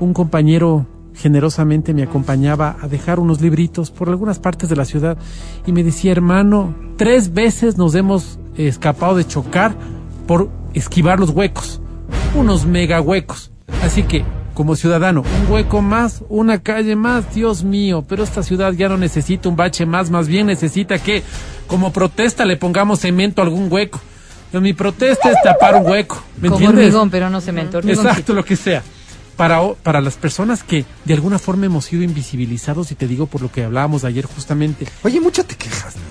[0.00, 0.86] un compañero
[1.20, 5.18] generosamente me acompañaba a dejar unos libritos por algunas partes de la ciudad
[5.66, 9.74] y me decía, hermano, tres veces nos hemos escapado de chocar
[10.26, 11.80] por esquivar los huecos,
[12.34, 13.50] unos mega huecos.
[13.82, 18.72] Así que como ciudadano, un hueco más, una calle más, Dios mío, pero esta ciudad
[18.72, 21.22] ya no necesita un bache más, más bien necesita que
[21.66, 24.00] como protesta le pongamos cemento a algún hueco.
[24.50, 26.86] Pero mi protesta es tapar un hueco, ¿me Como entiendes?
[26.86, 27.78] hormigón, pero no cemento.
[27.78, 28.82] hormigón Exacto, lo que sea.
[29.40, 33.40] Para, para las personas que de alguna forma hemos sido invisibilizados, y te digo por
[33.40, 36.02] lo que hablábamos ayer justamente, Oye, mucho te quejas, ¿no?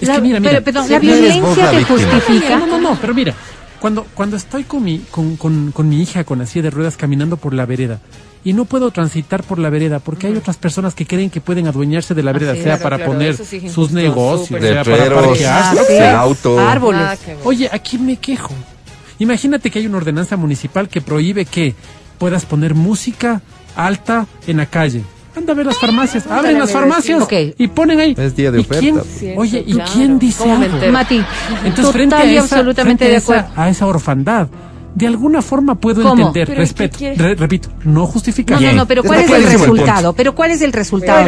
[0.00, 0.52] es La- que mira, mira.
[0.60, 2.58] pero, perdón, la violencia te justifica.
[2.58, 3.34] No, no, no, pero mira,
[3.80, 6.96] cuando, cuando estoy con mi, con, con, con mi hija con la silla de ruedas
[6.96, 7.98] caminando por la vereda
[8.44, 11.66] y no puedo transitar por la vereda porque hay otras personas que creen que pueden
[11.66, 15.08] adueñarse de la vereda, sí, sea claro, para claro, poner sí sus negocios, sea para
[15.12, 15.76] parquear.
[15.76, 15.98] Ah, sí.
[16.04, 16.60] auto.
[16.60, 17.00] Árboles.
[17.02, 17.40] Ah, bueno.
[17.42, 18.54] Oye, ¿a quién me quejo?
[19.18, 21.74] Imagínate que hay una ordenanza municipal que prohíbe que
[22.18, 23.40] puedas poner música
[23.76, 25.02] alta en la calle.
[25.36, 28.14] Anda a ver las farmacias, abren las farmacias y ponen ahí.
[28.16, 29.18] Es día de ¿Y quién- oferta.
[29.18, 29.90] Cierto, oye, ¿y claro.
[29.94, 30.92] quién dice ¿Cómo me algo?
[30.92, 31.22] Mati,
[31.64, 33.60] Entonces, frente a y esa, absolutamente frente de a esa- acuerdo.
[33.62, 34.48] a esa orfandad,
[34.94, 36.28] de alguna forma puedo ¿Cómo?
[36.28, 36.98] entender, Pero, respeto,
[37.36, 38.58] repito, no justificar.
[38.62, 40.14] No, no, no, pero ¿cuál es el resultado?
[40.14, 41.18] Pero ¿cuál es el resultado?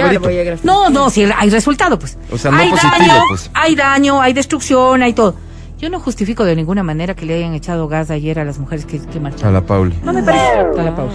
[0.00, 0.18] Hay.
[0.62, 2.16] No, no, si hay resultado, pues.
[2.30, 3.50] O sea, no hay positivo, daño, pues.
[3.52, 5.34] hay daño, hay destrucción, hay todo.
[5.78, 8.86] Yo no justifico de ninguna manera que le hayan echado gas ayer a las mujeres
[8.86, 9.52] que, que A marcharon.
[9.52, 9.94] la Pauli.
[10.04, 10.80] No me parece.
[10.80, 11.14] A la Pauli.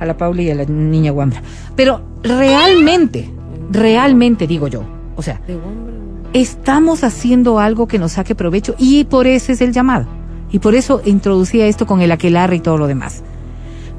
[0.00, 1.42] A la Pauli y a la niña Guambra.
[1.76, 3.30] Pero realmente,
[3.70, 4.82] realmente digo yo,
[5.16, 5.40] o sea,
[6.32, 10.06] estamos haciendo algo que nos saque provecho y por eso es el llamado.
[10.50, 13.22] Y por eso introducía esto con el aquelarre y todo lo demás.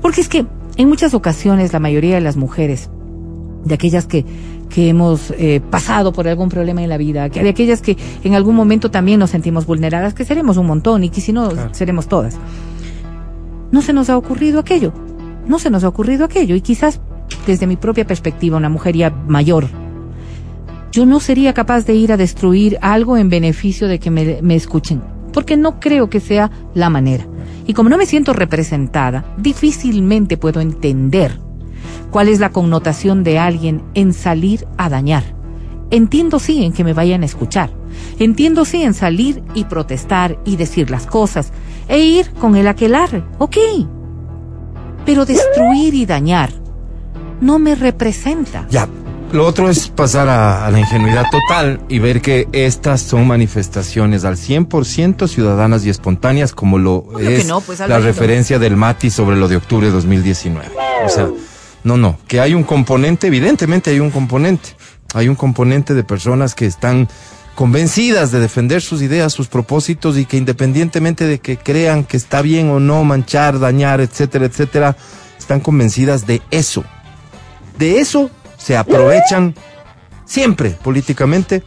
[0.01, 0.45] Porque es que
[0.77, 2.89] en muchas ocasiones la mayoría de las mujeres,
[3.65, 4.25] de aquellas que,
[4.69, 8.35] que hemos eh, pasado por algún problema en la vida, que de aquellas que en
[8.35, 11.73] algún momento también nos sentimos vulneradas, que seremos un montón y que si no, Claro.
[11.73, 12.37] seremos todas.
[13.71, 14.93] No se nos ha ocurrido aquello.
[15.47, 16.55] No se nos ha ocurrido aquello.
[16.55, 16.99] Y quizás
[17.45, 19.67] desde mi propia perspectiva, una mujer ya mayor,
[20.91, 24.55] yo no sería capaz de ir a destruir algo en beneficio de que me, me
[24.55, 25.01] escuchen,
[25.33, 27.25] porque no creo que sea la manera.
[27.67, 31.39] Y como no me siento representada, difícilmente puedo entender
[32.11, 35.23] cuál es la connotación de alguien en salir a dañar.
[35.91, 37.71] Entiendo sí en que me vayan a escuchar.
[38.19, 41.51] Entiendo sí en salir y protestar y decir las cosas
[41.87, 43.23] e ir con el aquelarre.
[43.39, 43.57] Ok.
[45.05, 46.51] Pero destruir y dañar
[47.41, 48.67] no me representa.
[48.69, 48.87] Ya,
[49.31, 54.25] lo otro es pasar a, a la ingenuidad total y ver que estas son manifestaciones
[54.25, 59.09] al 100% ciudadanas y espontáneas, como lo Obvio es no, pues, la referencia del Mati
[59.09, 60.69] sobre lo de octubre de 2019.
[61.05, 61.29] O sea,
[61.83, 64.75] no, no, que hay un componente, evidentemente hay un componente.
[65.13, 67.07] Hay un componente de personas que están
[67.55, 72.41] convencidas de defender sus ideas, sus propósitos y que independientemente de que crean que está
[72.41, 74.95] bien o no manchar, dañar, etcétera, etcétera,
[75.37, 76.83] están convencidas de eso.
[77.77, 79.55] De eso se aprovechan
[80.25, 81.63] siempre políticamente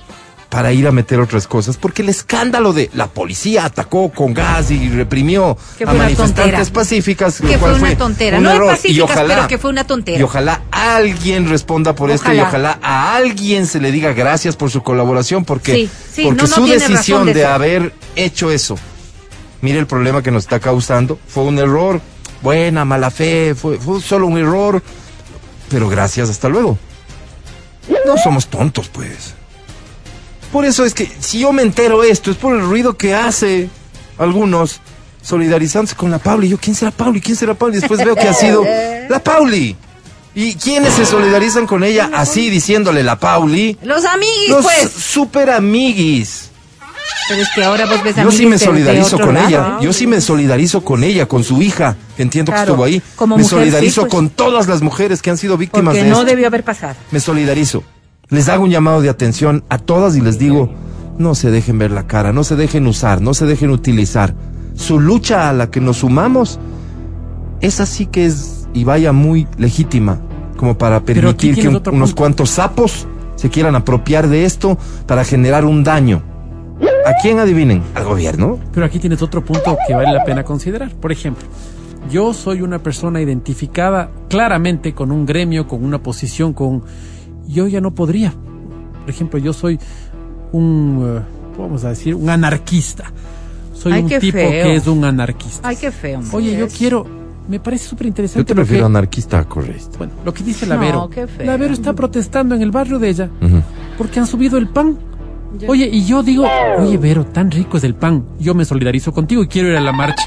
[0.53, 4.71] para ir a meter otras cosas, porque el escándalo de la policía atacó con gas
[4.71, 8.37] y reprimió Que a manifestantes pacíficas, Que fue una tontera.
[8.37, 8.67] un No error.
[8.73, 10.19] pacíficas, y ojalá, pero que fue una tontera.
[10.21, 12.79] Y ojalá alguien responda por esto y Ojalá.
[12.83, 16.55] a alguien se le diga gracias por su colaboración, porque, Sí, sí, porque no, no
[16.55, 18.77] su decisión de haber hecho eso,
[19.62, 22.03] mire el problema que nos está causando, fue un error,
[22.43, 24.83] buena, mala fe, fue, fue solo un error,
[25.71, 26.77] pero gracias, hasta luego.
[28.05, 29.35] No somos tontos, pues.
[30.53, 33.69] Por eso es que si yo me entero esto, es por el ruido que hace
[34.19, 34.81] algunos
[35.23, 36.49] solidarizándose con la Pauli.
[36.49, 37.21] Yo, ¿quién será Pauli?
[37.21, 37.79] ¿Quién será Pauli?
[37.79, 38.62] Después veo que ha sido
[39.09, 39.77] la Pauli.
[40.35, 43.77] ¿Y quiénes se solidarizan con ella así diciéndole la Pauli?
[43.83, 44.91] Los amiguis, Los pues.
[44.91, 46.51] super amiguis.
[47.29, 49.49] Pero es que ahora vos ves Yo amiguis sí me solidarizo con lado.
[49.49, 49.79] ella.
[49.81, 53.03] Yo sí me solidarizo con ella, con su hija, que entiendo Claro, que estuvo ahí.
[53.17, 54.11] como me mujer, solidarizo sí, pues.
[54.11, 56.27] con todas las mujeres que han sido víctimas Porque de no esto.
[56.27, 56.97] debió haber pasado.
[57.11, 57.85] Me solidarizo.
[58.33, 60.71] Les hago un llamado de atención a todas y les digo,
[61.18, 64.35] no se dejen ver la cara, no se dejen usar, no se dejen utilizar.
[64.75, 66.59] Su lucha a la que nos sumamos,
[67.61, 70.18] esa sí que es y vaya muy legítima,
[70.57, 72.14] como para permitir que un- unos punto.
[72.16, 76.23] cuantos sapos se quieran apropiar de esto para generar un daño.
[77.07, 77.83] ¿A quién adivinen?
[77.95, 78.59] Al gobierno.
[78.73, 80.90] Pero aquí tienes otro punto que vale la pena considerar.
[80.95, 81.47] Por ejemplo,
[82.11, 86.83] yo soy una persona identificada claramente con un gremio, con una posición, con...
[87.48, 88.33] Yo ya no podría.
[89.00, 89.78] Por ejemplo, yo soy
[90.52, 91.20] un, eh,
[91.59, 93.05] vamos a decir, un anarquista.
[93.74, 94.64] Soy Ay, un tipo feo.
[94.64, 95.68] que es un anarquista.
[95.68, 96.20] Ay, qué feo.
[96.20, 96.28] man.
[96.32, 97.22] Oye, yo quiero...
[97.49, 98.93] Me parece súper Yo interesante te lo refiero a que...
[98.93, 99.99] anarquista a correísta.
[99.99, 101.11] Bueno, lo que dice No, Lavero.
[101.11, 101.45] qué feo.
[101.45, 103.28] Lavero está protestando en el barrio de ella
[103.99, 104.97] porque han subido el pan.
[105.66, 106.47] Oye, y yo digo,
[106.78, 108.24] oye, Vero, tan rico es el pan.
[108.38, 110.22] Yo me solidarizo contigo y quiero ir a la marcha.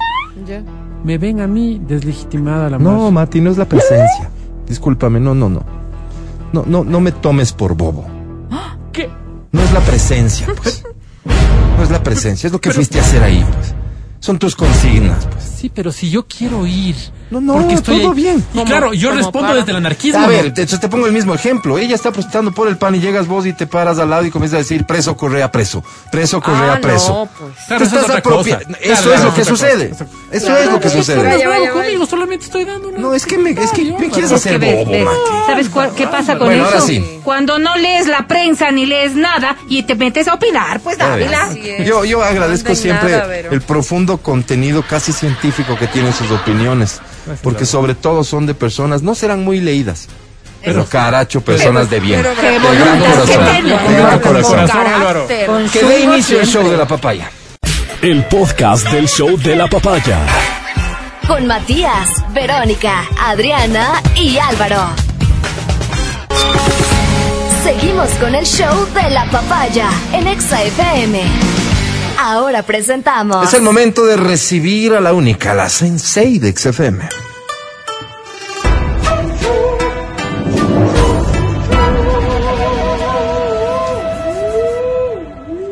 [0.46, 0.62] Ya.
[1.06, 3.12] Me ven a mí deslegitimada la No, marcha.
[3.12, 4.30] Mati, no es la presencia.
[4.68, 5.64] Discúlpame, no, no, no.
[6.54, 8.06] No, no, no me tomes por bobo.
[8.92, 9.10] ¿Qué?
[9.52, 10.84] No es la presencia, pues.
[11.78, 13.74] No es la presencia, es lo que fuiste a hacer ahí, pues.
[14.22, 15.44] Son tus consignas, pues.
[15.66, 16.96] Sí, pero si yo quiero ir.
[17.32, 18.38] No, no, porque estoy todo ahí- bien.
[18.38, 20.20] Y Como- claro, yo respondo para- desde el anarquismo.
[20.24, 21.80] A ver, entonces te pongo el mismo ejemplo.
[21.80, 24.30] Ella está protestando por el pan y llegas vos y te paras al lado y
[24.30, 25.84] comienzas a decir preso, correa, preso.
[26.12, 27.10] Preso, correa, Ah, preso.
[27.10, 27.66] no, pues.
[27.66, 28.70] Claro, Te eso es estás otra apropia- cosa.
[28.70, 29.92] Eso Claro, es claro, lo que sucede.
[30.32, 31.24] Eso es lo que sucede.
[31.24, 32.06] vaya, vaya, Conmigo, vaya.
[32.12, 33.00] solamente estoy dando una.
[33.00, 35.08] No, es que me, es que me quieres Es hacer bobo, ves.
[35.48, 36.74] ¿Sabes cuál- qué pasa con Bueno, eso?
[36.76, 37.04] ahora sí.
[37.24, 41.00] Cuando no lees la prensa ni lees nada y te metes a opinar, pues.
[41.00, 41.50] Dávila.
[41.84, 47.00] Yo, yo agradezco siempre el profundo contenido casi científico que tienen sus opiniones,
[47.42, 50.08] porque sobre todo son de personas, no serán muy leídas,
[50.64, 52.22] pero caracho, personas de bien.
[52.22, 52.84] pero- Qué de bonitas
[53.98, 54.68] gran que corazón.
[54.68, 55.70] corazón.
[55.72, 57.30] Que dé inicio el show de la papaya.
[58.02, 60.20] El podcast del show de la papaya.
[61.28, 64.90] Con Matías, Verónica, Adriana y Álvaro.
[67.64, 71.24] Seguimos con el show de la papaya en Exa FM.
[72.18, 73.48] Ahora presentamos.
[73.48, 77.10] Es el momento de recibir a la única, la sensei de XFM.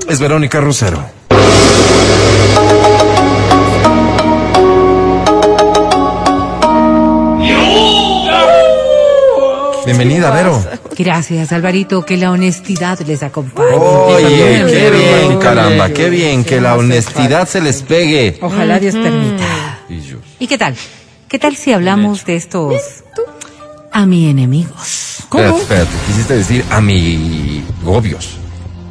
[0.08, 1.04] Es Verónica Rosero.
[9.98, 10.64] Bienvenida, Vero.
[10.98, 13.70] Gracias, Alvarito, que la honestidad les acompañe.
[13.76, 18.40] Oye, qué bien, caramba, qué bien, que la honestidad se les pegue.
[18.42, 19.80] Ojalá Dios permita.
[19.90, 20.76] Y yo- ¿Y qué tal?
[21.28, 23.04] ¿Qué tal si hablamos de estos
[23.92, 25.20] a mi enemigos?
[25.20, 28.38] Espérate, espérate, quisiste decir amigobios.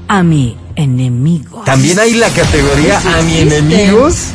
[0.07, 1.63] A mi enemigo.
[1.65, 4.27] También hay la categoría a mi enemigos.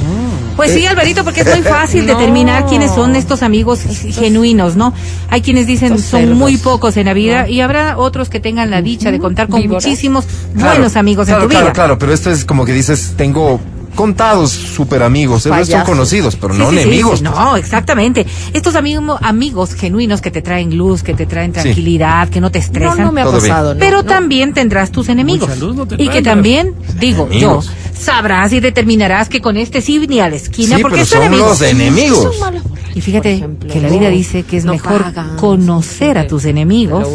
[0.57, 2.13] Pues sí, Alvarito, porque es muy fácil No.
[2.17, 4.93] determinar quiénes son estos amigos genuinos, ¿no?
[5.29, 8.81] Hay quienes dicen son muy pocos en la vida y habrá otros que tengan la
[8.81, 9.85] dicha de contar con Víboras.
[9.85, 11.59] muchísimos Claro, buenos amigos claro, en tu vida.
[11.61, 13.59] Claro, claro, pero esto es como que dices, tengo
[13.97, 17.17] contados super amigos, el resto son conocidos, pero Sí, no sí, sí, enemigos.
[17.19, 18.25] sí, no, exactamente.
[18.53, 22.59] Estos amigos, amigos genuinos que te traen luz, que te traen tranquilidad, que no te
[22.59, 23.01] No, estresan.
[23.01, 23.73] no me ha Todo pasado.
[23.73, 24.05] no, Pero no.
[24.05, 25.49] también tendrás tus enemigos.
[25.49, 27.65] Mucha luz no te y que también, digo enemigos.
[27.65, 31.23] yo, sabrás y determinarás que con este sí ni a la esquina Sí, porque son
[31.23, 31.47] enemigo.
[31.49, 32.21] los enemigos.
[32.21, 32.61] Son malos
[32.95, 35.35] Y fíjate ejemplo, que la vida dice que es no mejor pagan.
[35.37, 37.07] conocer a tus enemigos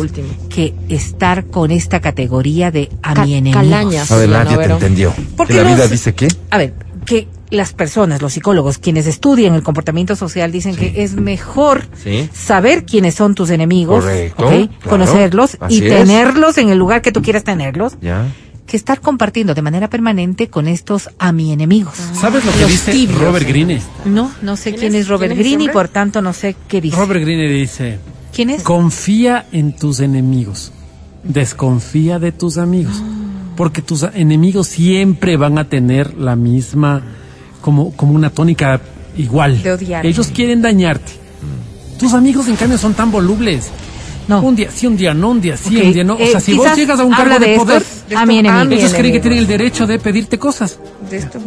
[0.49, 3.61] que estar con esta categoría de a Ca- mi enemigo.
[3.63, 4.11] calañas.
[4.13, 5.13] A ver, Sí, nadie no, te entendió.
[5.37, 6.29] Porque ¿Que la vida dice qué?
[6.51, 6.72] A ver,
[7.13, 12.29] que las personas, los psicólogos, quienes estudian el comportamiento social, dicen que es mejor Sí.
[12.33, 14.51] saber quiénes son tus enemigos, Correcto, ¿ok?
[14.51, 15.91] claro, conocerlos y es.
[15.91, 18.27] tenerlos en el lugar que tú quieras tenerlos, Ya.
[18.67, 21.95] que estar compartiendo de manera permanente con estos a mi enemigos.
[22.15, 23.21] ¿Sabes lo que Los dice tibios.
[23.21, 23.83] Robert Greene?
[24.07, 25.09] No, no sé ¿Quién quién es?
[25.09, 26.97] Robert ¿Quién es ese Greene y por tanto no sé qué dice.
[26.97, 27.99] Robert Greene dice,
[28.35, 28.63] ¿Quién es?
[28.63, 30.73] confía en tus enemigos,
[31.25, 33.19] desconfía de tus amigos, Ah.
[33.63, 37.01] Porque tus enemigos siempre van a tener la misma,
[37.61, 38.81] como, como una tónica
[39.17, 39.63] igual.
[39.63, 40.09] De odiarte.
[40.09, 41.13] Ellos quieren dañarte.
[41.97, 43.71] Tus amigos, en cambio, son tan volubles.
[44.27, 44.41] No.
[44.43, 46.15] Un día sí, un día no, un día sí, un día no.
[46.15, 48.39] O eh, sea, si vos llegas a un cargo de, de poder, estos a mi
[48.41, 48.73] enemigo.
[48.73, 50.81] ellos creen que tienen el derecho de pedirte cosas.
[51.09, 51.41] De estos.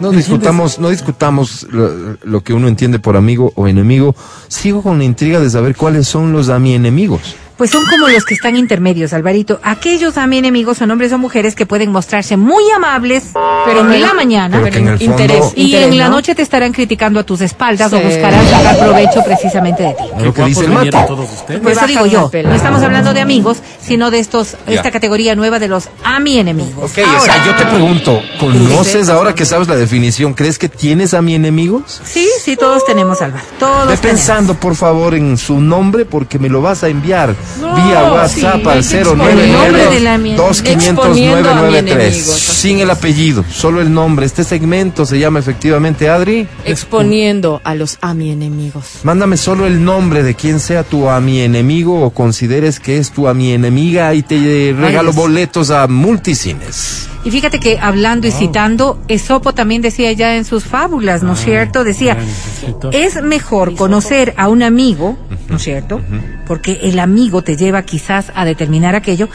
[0.00, 4.14] No discutamos, no discutamos lo, lo que uno entiende por amigo o enemigo.
[4.48, 7.36] Sigo con la intriga de saber cuáles son los a mi enemigos.
[7.56, 9.60] Pues son como los que están intermedios, Alvarito.
[9.62, 13.26] Aquellos a mi enemigos son hombres o mujeres que pueden mostrarse muy amables,
[13.64, 16.16] pero en la mañana Pero que en el fondo- interés, y interés, en la ¿no?
[16.16, 20.02] noche te estarán criticando a tus espaldas o buscarán sacar provecho precisamente de ti.
[20.20, 20.90] Lo que Qué dice el mate.
[21.06, 21.60] todos ustedes.
[21.60, 24.74] Por eso digo yo, no estamos hablando de amigos, sino de estos, Ya.
[24.74, 26.90] esta categoría nueva de los a mi enemigos.
[26.90, 30.34] Ok, o sea, yo te pregunto, ¿conoces ahora que sabes la definición?
[30.34, 32.00] ¿Crees que tienes a mi enemigos?
[32.04, 33.44] Sí, sí, todos tenemos, Álvaro.
[33.60, 34.00] Todos Ve tenemos.
[34.00, 38.44] pensando, por favor, en su nombre porque me lo vas a enviar vía WhatsApp sí,
[38.46, 40.36] al hay que exponer el nombre de la mía.
[40.36, 42.32] 099 Exponiendo a mi 2500 enemigo.
[42.32, 44.26] sin el apellido, solo el nombre.
[44.26, 46.48] Este segmento se llama efectivamente Adri.
[46.64, 49.00] Exponiendo a los a mi enemigos.
[49.02, 53.10] Mándame solo el nombre de quien sea tu a mi enemigo o consideres que es
[53.10, 57.08] tu a mi enemiga y te regalo boletos a multicines.
[57.24, 61.40] Y fíjate que hablando y citando, Esopo también decía ya en sus fábulas, ¿no es
[61.40, 61.82] cierto?
[61.82, 62.90] Decía, necesito.
[62.92, 65.16] es mejor conocer a un amigo,
[65.48, 66.02] ¿no es cierto?
[66.46, 69.30] Porque el amigo te lleva quizás a determinar aquello,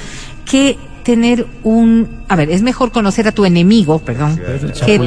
[0.46, 2.24] que tener un...
[2.28, 4.40] A ver, es mejor conocer a tu enemigo, perdón,
[4.86, 5.00] que,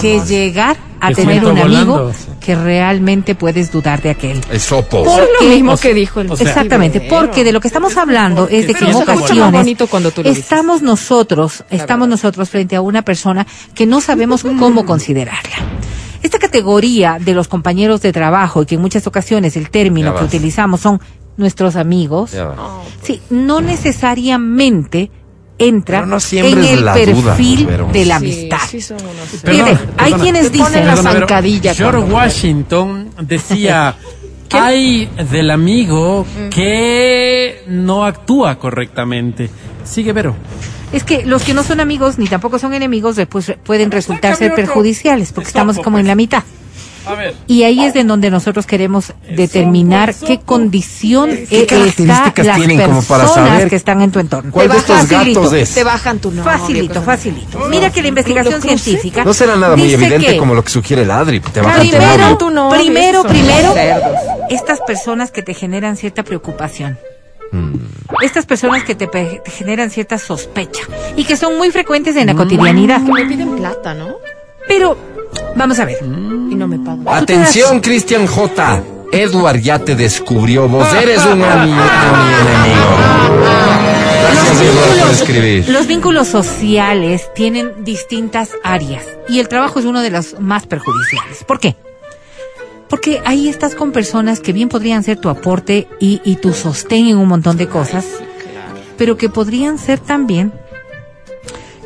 [0.00, 2.12] que, llegar a tener un amigo volando.
[2.40, 4.40] que realmente puedes dudar de aquel.
[4.50, 5.04] Esopo.
[5.04, 8.48] Por- Lo mismo que dijo el o sea- Exactamente, porque de lo que estamos hablando
[8.48, 10.44] es de que en ocasiones bonito cuando tú lo dices.
[10.44, 15.56] estamos nosotros, estamos nosotros frente a una persona que no sabemos cómo considerarla.
[16.22, 20.24] Esta categoría de los compañeros de trabajo y que en muchas ocasiones el término que
[20.24, 21.00] utilizamos son
[21.36, 22.32] nuestros amigos,
[23.02, 25.10] sí, no necesariamente
[25.58, 28.58] entra no en el duda, perfil de la amistad.
[28.68, 30.22] sí son unos- Perdón, Fíjate, hay perdona.
[30.22, 33.94] quienes dicen, la zancadilla George Washington decía,
[34.50, 39.48] hay del amigo que no actúa correctamente.
[39.84, 40.34] Sigue, Vero.
[40.92, 44.54] es que los que no son amigos ni tampoco son enemigos después pueden resultar ser
[44.54, 46.08] perjudiciales porque estamos como en pues.
[46.08, 46.42] la mitad.
[47.06, 47.34] A ver.
[47.46, 52.56] Y ahí es en donde nosotros queremos determinar qué condición ¿Qué eh, está características las
[52.56, 54.50] tienen como para personas saber que están en tu entorno.
[54.50, 55.40] ¿Cuál de estos Facilito.
[55.42, 55.74] gatos es?
[55.74, 56.58] Te bajan tu nombre.
[56.58, 57.58] Facilito, facilito.
[57.68, 61.02] Mira que la investigación científica No será nada muy evidente que como lo que sugiere
[61.02, 61.40] el Adri.
[61.40, 63.74] Te bajan tu primero, tu novio, primero, primero,
[64.50, 66.98] estas personas que te generan cierta preocupación.
[67.52, 67.76] Mm.
[68.22, 70.82] Estas personas que te, te generan cierta sospecha
[71.16, 73.04] y que son muy frecuentes en la cotidianidad.
[73.04, 74.16] Que me piden plata, ¿no?
[74.66, 74.96] Pero,
[75.56, 75.98] vamos a ver.
[76.02, 77.04] Y no me pagan.
[77.08, 78.82] Atención, Cristian J.
[79.12, 80.68] Edward ya te descubrió.
[80.68, 82.96] Vos eres un ami- ami enemigo.
[84.22, 85.68] Gracias, Edward, por escribir.
[85.68, 91.44] Los vínculos sociales tienen distintas áreas y el trabajo es uno de los más perjudiciales.
[91.44, 91.76] ¿Por qué?
[92.88, 97.06] Porque ahí estás con personas que bien podrían ser tu aporte y, y tu sostén
[97.08, 98.04] en un montón de cosas,
[98.96, 100.52] pero que podrían ser también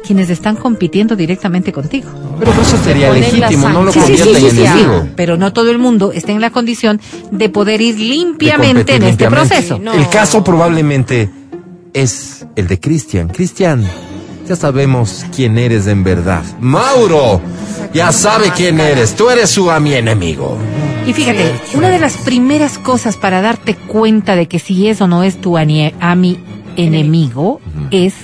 [0.08, 2.08] quienes están compitiendo directamente contigo.
[2.38, 3.92] Pero eso sería legítimo, no lo.
[3.92, 5.08] Sí, sí, convierte sí, en sí, sí, enemigo.
[5.14, 6.98] pero no todo el mundo está en la condición
[7.30, 9.48] de poder ir limpiamente en este limpiamente.
[9.54, 9.78] proceso.
[9.78, 9.92] No.
[9.92, 11.28] El caso probablemente
[11.92, 13.28] es el de Cristian.
[13.28, 13.84] Cristian,
[14.48, 16.42] ya sabemos quién eres en verdad.
[16.58, 17.40] Mauro,
[17.92, 19.14] ya sabe quién eres.
[19.14, 20.56] Tú eres su ami enemigo.
[21.06, 25.22] Y fíjate, una de las primeras cosas para darte cuenta de que si eso no
[25.22, 26.38] es tu ani- ami
[26.76, 28.14] enemigo es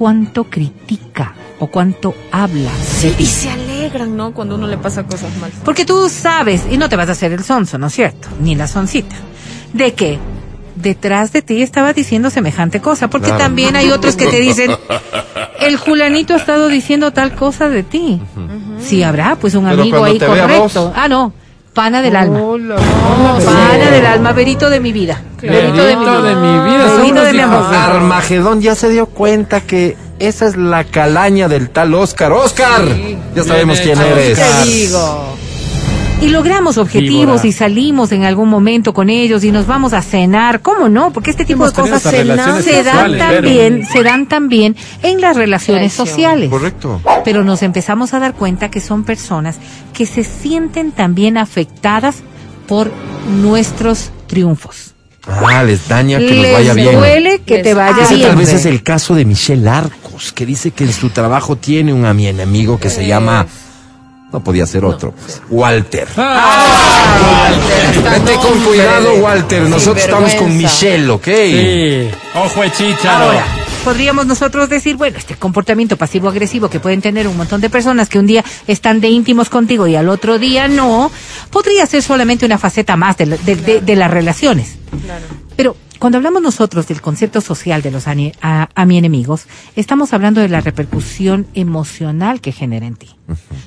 [0.00, 2.70] cuánto critica o cuánto habla
[3.02, 4.32] de Y se alegran, ¿no?
[4.32, 5.52] Cuando uno le pasa cosas mal.
[5.62, 8.28] Porque tú sabes, y no te vas a hacer el sonso, ¿no es cierto?
[8.40, 9.14] Ni la soncita,
[9.74, 10.18] de que
[10.74, 13.42] detrás de ti estaba diciendo semejante cosa, porque Claro.
[13.44, 14.70] también hay otros que te dicen,
[15.60, 18.22] el Julanito ha estado diciendo tal cosa de ti.
[18.80, 20.84] Sí, habrá pues un Pero amigo ahí correcto.
[20.86, 21.34] vos- Ah, no,
[21.80, 22.40] pana del alma.
[23.42, 25.18] Pana del alma, verito de mi vida.
[25.40, 26.34] Verito de de vida.
[26.34, 27.74] mi vida, Verito de mi amor.
[27.74, 32.32] Armagedón ya se dio cuenta que esa es la calaña del tal Oscar.
[32.32, 32.82] Oscar,
[33.34, 34.38] ya sabemos Bien quién eres.
[34.38, 34.62] Oscar.
[34.62, 35.36] Te digo.
[36.20, 37.46] Y logramos objetivos Víbora.
[37.46, 40.60] y salimos en algún momento con ellos y nos vamos a cenar.
[40.60, 41.12] ¿Cómo no?
[41.12, 45.34] Porque este tipo Hemos de cosas se, dan sexuales, también, se dan también en las
[45.36, 46.06] relaciones Traición.
[46.06, 46.50] sociales.
[46.50, 47.00] Correcto.
[47.24, 49.56] Pero nos empezamos a dar cuenta que son personas
[49.94, 52.16] que se sienten también afectadas
[52.68, 52.92] por
[53.40, 54.94] nuestros triunfos.
[55.26, 56.96] Ah, les daña que nos Les vaya bien.
[56.96, 58.28] duele que Les- te vaya Ese bien.
[58.28, 61.94] tal vez es el caso de Michelle Arcos, que dice que en su trabajo tiene
[61.94, 63.46] un ami enemigo que se llama...
[64.32, 65.12] No podía ser otro.
[65.12, 66.06] pues, Walter.
[68.02, 69.62] Vete con cuidado, Walter.
[69.62, 70.56] Nosotros estamos con.
[70.56, 71.24] Michelle, ¿ok?
[71.24, 72.08] Sí.
[72.34, 73.24] Ojo de chícharo.
[73.24, 73.44] Ahora,
[73.84, 78.18] podríamos nosotros decir, bueno, este comportamiento pasivo-agresivo que pueden tener un montón de personas que
[78.18, 81.10] un día están de íntimos contigo y al otro día no,
[81.50, 84.76] podría ser solamente una faceta más de, la- de- de- de las relaciones.
[85.56, 89.44] Pero cuando hablamos nosotros del concepto social de los ani- a, a mi enemigos,
[89.76, 93.08] estamos hablando de la repercusión emocional que genera en ti.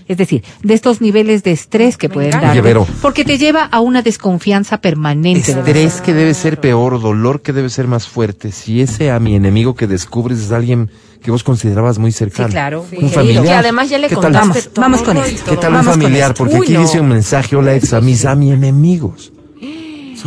[0.10, 2.62] Es decir, de estos niveles de estrés que pueden encanta.
[2.62, 2.86] dar.
[3.02, 5.54] Porque te lleva a una desconfianza permanente.
[5.54, 8.52] de Estrés que debe ser peor, dolor que debe ser más fuerte.
[8.52, 10.90] Si ese a mi enemigo que descubres es alguien
[11.22, 12.48] que vos considerabas muy cercano.
[12.50, 12.82] Sí, claro.
[12.82, 13.10] Un querido.
[13.12, 13.44] familiar.
[13.46, 14.24] Que además ya le ¿Qué tal?
[14.34, 15.52] contaste Vamos, con esto.
[15.52, 16.34] ¿Qué tal un familiar?
[16.34, 16.82] Porque Uy, aquí no.
[16.82, 19.32] dice un mensaje, hola ex, a mis a mi enemigos.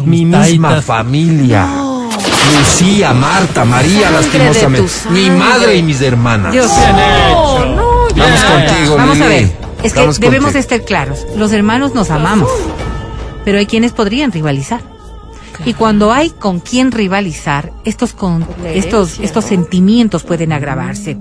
[0.04, 0.84] Mi misma taitas.
[0.84, 1.66] familia.
[2.59, 4.92] Lucía, Marta, María, Sangre lastimosamente.
[5.11, 6.53] Mi madre y mis hermanas.
[6.53, 6.70] Dios.
[6.70, 7.82] No, no,
[8.14, 8.53] Vamos ya.
[8.68, 9.51] contigo, Vamos a ver,
[9.82, 10.61] es que Vamos debemos contigo.
[10.61, 11.26] estar claros.
[11.36, 12.51] Los hermanos nos amamos,
[13.44, 14.80] pero hay quienes podrían rivalizar.
[15.64, 21.16] Y cuando hay con quién rivalizar, estos con estos estos sentimientos pueden agravarse.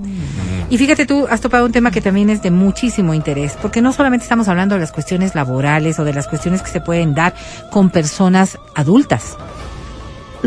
[0.68, 3.92] Y fíjate tú, has topado un tema que también es de muchísimo interés, porque no
[3.92, 7.34] solamente estamos hablando de las cuestiones laborales o de las cuestiones que se pueden dar
[7.70, 9.36] con personas adultas.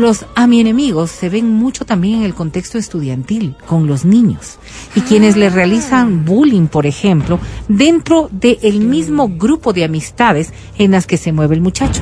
[0.00, 4.58] Los a mi enemigos se ven mucho también en el contexto estudiantil, con los niños,
[4.94, 7.38] y quienes les realizan bullying, por ejemplo,
[7.68, 12.00] dentro del mismo grupo de amistades en las que se mueve el muchacho.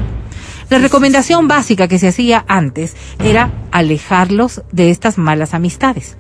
[0.71, 6.17] La recomendación básica que se hacía antes era alejarlos de estas malas amistades.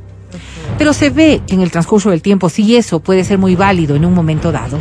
[0.79, 3.95] Pero se ve que en el transcurso del tiempo, si eso puede ser muy válido
[3.95, 4.81] en un momento dado,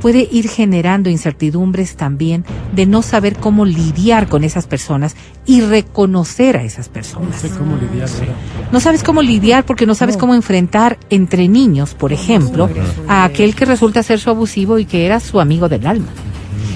[0.00, 2.44] puede ir generando incertidumbres también
[2.74, 5.14] de no saber cómo lidiar con esas personas
[5.46, 7.40] y reconocer a esas No personas.
[7.40, 8.08] sé cómo lidiar.
[8.72, 12.68] No sabes cómo lidiar porque no sabes cómo enfrentar entre niños, por ejemplo,
[13.08, 16.08] a aquel que resulta ser su abusivo y que era su amigo del alma.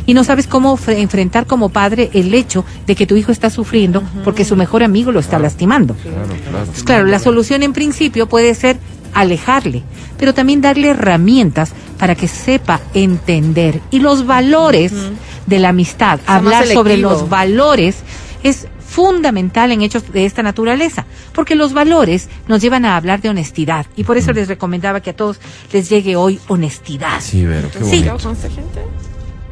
[0.07, 3.49] y no sabes cómo fre- enfrentar como padre el hecho de que tu hijo está
[3.49, 5.97] sufriendo porque su mejor amigo lo está lastimando.
[6.66, 8.77] Pues claro, la solución en principio puede ser
[9.14, 9.82] alejarle,
[10.18, 13.80] pero también darle herramientas para que sepa entender.
[13.90, 14.92] Y los valores
[15.46, 17.96] de la amistad, hablar sobre los valores
[18.42, 23.28] es fundamental en hechos de esta naturaleza, porque los valores nos llevan a hablar de
[23.28, 25.40] honestidad y por eso les recomendaba que a todos
[25.72, 27.20] les llegue hoy honestidad.
[27.20, 28.04] Sí, Vero, qué Sí.
[28.08, 28.18] bonito.
[28.50, 28.80] gente?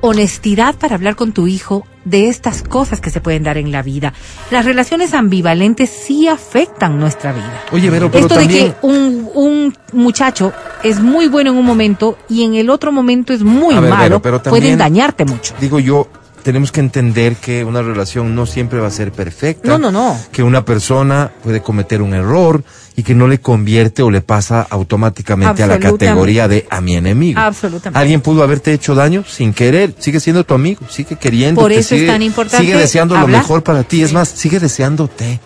[0.04, 3.82] Honestidad para hablar con tu hijo de estas cosas que se pueden dar en la
[3.82, 4.12] vida.
[4.50, 7.62] Las relaciones ambivalentes sí afectan nuestra vida.
[7.70, 8.66] Oye, Vero, pero Esto también...
[8.66, 12.90] de que un, un muchacho es muy bueno en un momento y en el otro
[12.90, 15.54] momento es muy ver, malo, pero también- pueden dañarte mucho.
[15.60, 16.08] Digo yo,
[16.42, 19.68] tenemos que entender que una relación no siempre va a ser perfecta.
[19.68, 20.18] No, no, no.
[20.32, 22.62] Que una persona puede cometer un error
[22.96, 26.96] y que no le convierte o le pasa automáticamente a la categoría de a mi
[26.96, 27.40] enemigo.
[27.40, 27.98] Absolutamente.
[27.98, 31.60] Alguien pudo haberte hecho daño sin querer, sigue siendo tu amigo, sigue queriendo.
[31.60, 35.40] Por eso es tan importante Sigue deseando lo mejor para ti, es más, sigue deseándote.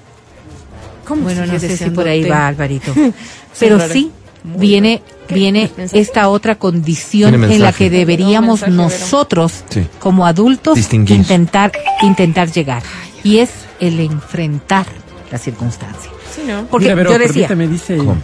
[1.07, 2.93] ¿Cómo Bueno, no sigue sé si por ahí va, Alvarito.
[3.61, 3.93] Pero raro.
[3.93, 4.11] sí,
[4.47, 6.01] Muy viene, viene ¿Mensaje?
[6.01, 9.87] esta otra condición en la que deberíamos mensaje, nosotros, Sí.
[9.99, 11.17] como adultos, Distinguir.
[11.17, 11.73] intentar,
[12.03, 12.83] intentar llegar.
[13.25, 14.87] Y es el enfrentar
[15.31, 16.11] la circunstancia.
[16.35, 16.67] Sí, ¿no?
[16.67, 17.97] Porque Mira, Vero, yo decía, dice.
[17.97, 18.17] ¿Cómo?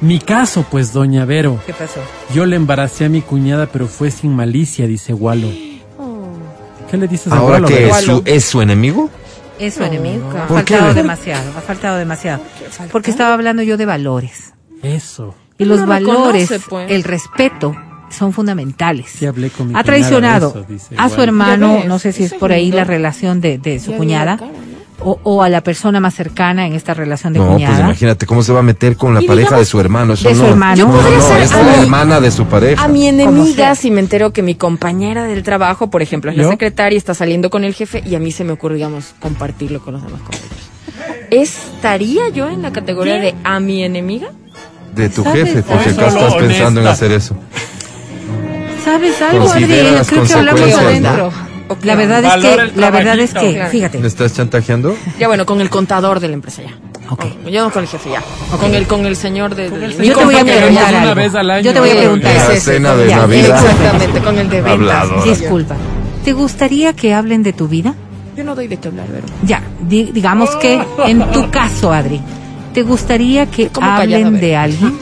[0.00, 1.58] Mi caso, pues, doña Vero.
[1.66, 2.00] ¿qué pasó?
[2.34, 5.48] Yo le embaracé a mi cuñada, pero fue sin malicia, dice Walo.
[6.90, 7.68] ¿Qué le dices a Ahora Walo?
[7.68, 7.96] que Vero?
[7.96, 9.10] es su, es su enemigo.
[9.58, 10.30] Es su No, enemigo.
[10.30, 12.42] Ha faltado demasiado, ha faltado demasiado.
[12.92, 14.52] Porque estaba hablando yo de valores.
[14.82, 15.34] Eso.
[15.58, 16.90] Y los lo valores, pues.
[16.90, 17.74] el respeto,
[18.10, 19.06] son fundamentales.
[19.10, 22.12] Sí hablé con mi ha traicionado de eso, dice a su hermano, ves, no sé
[22.12, 22.76] si es por ahí lindo.
[22.78, 25.10] la relación de, de su Ya cuñada, la cara, ¿no?
[25.10, 27.80] o, o a la persona más cercana en esta relación de No, pues cuñada.
[27.80, 30.12] imagínate cómo se va a meter con la Y pareja digamos, de su hermano.
[30.14, 30.48] Eso de su no.
[30.48, 30.76] hermano.
[30.76, 32.84] Yo No, podría no, ser es a la mi- hermana de su pareja.
[32.84, 36.48] A mi enemiga, si me entero que mi compañera del trabajo, por ejemplo, es la
[36.48, 39.94] secretaria, está saliendo con el jefe y a mí se me ocurre, digamos, compartirlo con
[39.94, 40.70] los demás compañeros.
[41.30, 44.28] ¿Estaría yo en la categoría de a mi enemiga?
[44.96, 47.36] De tu jefe, por si Eso acaso estás pensando en hacer eso.
[48.84, 51.32] ¿Sabes algo, las Creo que hablamos adentro.
[51.82, 53.98] La verdad es que, la verdad es que, fíjate.
[53.98, 54.96] ¿Me estás chantajeando?
[55.18, 56.70] Ya bueno, con el contador de la empresa ya.
[57.10, 57.20] Ok.
[57.42, 58.22] Con- yo no con el jefe ya.
[58.58, 61.34] Con el con el señor de, de- el Yo te voy a preguntar una vez
[61.34, 61.62] al año.
[61.64, 62.34] Yo te voy a preguntar.
[62.34, 63.60] La cena de Ya, Navidad.
[63.64, 65.08] Exactamente, con el de ventas.
[65.24, 65.74] Disculpa.
[66.24, 67.94] ¿Te gustaría que hablen de tu vida?
[68.36, 69.26] Yo no doy de qué hablar, Vero.
[69.42, 72.20] Ya, di- digamos que en tu caso, Adri,
[72.76, 74.98] ¿te gustaría que hablen de alguien?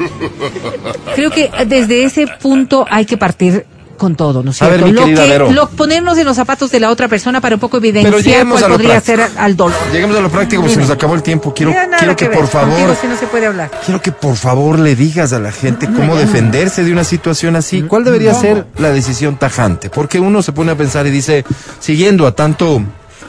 [1.17, 3.67] Creo que desde ese punto hay que partir
[3.99, 5.07] con todo, ¿no es A ver, cierto?
[5.07, 5.51] mi lo que, Vero.
[5.51, 8.69] lo- ponernos en los zapatos de la otra persona para un poco evidenciar cuál a
[8.69, 9.77] lo podría ser al dolor.
[9.93, 11.53] Lleguemos a lo práctico, porque se nos acabó el tiempo.
[11.53, 13.73] Quiero, quiero que, por favor, sí no se puede hablar.
[13.85, 17.83] quiero que por favor le digas a la gente cómo defenderse de una situación así.
[17.83, 19.91] ¿Cuál debería ser la decisión tajante?
[19.91, 21.45] Porque uno se pone a pensar y dice,
[21.81, 22.81] siguiendo a tanto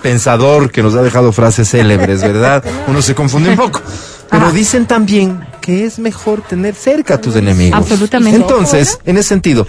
[0.03, 2.63] pensador que nos ha dejado frases célebres, ¿verdad?
[2.87, 3.81] Uno se confunde un poco.
[4.30, 4.51] Pero Ajá.
[4.53, 7.80] dicen también que es mejor tener cerca a tus enemigos.
[7.80, 8.36] Absolutamente.
[8.38, 9.67] Entonces, en ese sentido,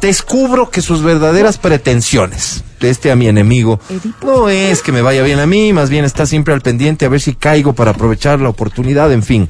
[0.00, 3.78] descubro que sus verdaderas pretensiones de este a mi enemigo
[4.22, 7.08] no es que me vaya bien a mí, más bien está siempre al pendiente a
[7.08, 9.48] ver si caigo para aprovechar la oportunidad, en fin.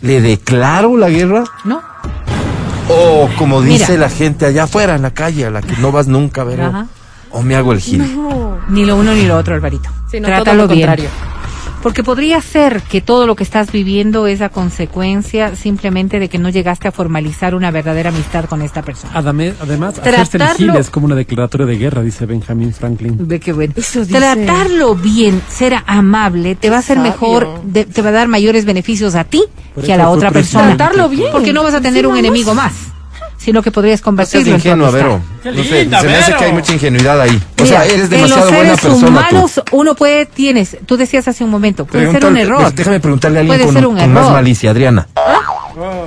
[0.00, 1.44] ¿Le declaro la guerra?
[1.64, 1.80] ¿No?
[2.88, 4.00] O como dice Mira.
[4.00, 6.68] la gente allá afuera en la calle, a la que no vas nunca, ¿verdad?
[6.68, 6.86] Ajá.
[7.30, 8.02] O me hago el gil.
[8.68, 9.88] Ni lo uno ni lo otro, Alvarito.
[10.10, 10.80] Sí, no, todo Trátalo lo bien.
[10.88, 11.10] contrario.
[11.82, 16.38] Porque podría ser que todo lo que estás viviendo es a consecuencia simplemente de que
[16.38, 19.12] no llegaste a formalizar una verdadera amistad con esta persona.
[19.14, 20.38] Adame- Además, hacerse
[20.78, 23.16] es como una declaratoria de guerra, dice Benjamin Franklin.
[23.18, 23.72] Ve qué bueno.
[23.76, 24.18] Eso dice.
[24.18, 27.10] Tratarlo bien, ser amable, te va a hacer sabio.
[27.12, 29.42] mejor, de- te va a dar mayores beneficios a ti
[29.74, 30.76] Por que a la otra persona.
[30.76, 31.32] Tratarlo bien.
[31.32, 32.72] Porque no vas a tener un enemigo más,
[33.42, 35.08] sino que podrías No convertirlo en tu ingenua, amistad.
[35.42, 35.56] Vero.
[35.56, 37.36] No sé, linda, se me hace que hay mucha ingenuidad ahí.
[37.58, 39.62] O Mira, sea, eres en demasiado los buena seres persona humanos tú.
[39.76, 42.72] uno puede, tienes, tú decías hace un momento, puede ser un error.
[42.72, 45.08] Déjame preguntarle a alguien Puede con, ser un con más malicia, Adriana.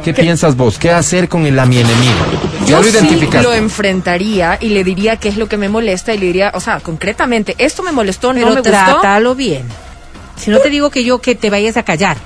[0.04, 0.78] ¿Qué, piensas vos?
[0.78, 2.14] ¿Qué hacer con el a mi enemigo?
[2.68, 6.18] Yo lo sí lo enfrentaría y le diría qué es lo que me molesta y
[6.18, 8.72] le diría, o sea, concretamente, esto me molestó, Pero no me gustó.
[8.72, 9.64] trátalo bien.
[10.36, 12.18] Si no te digo que yo que te vayas a callar.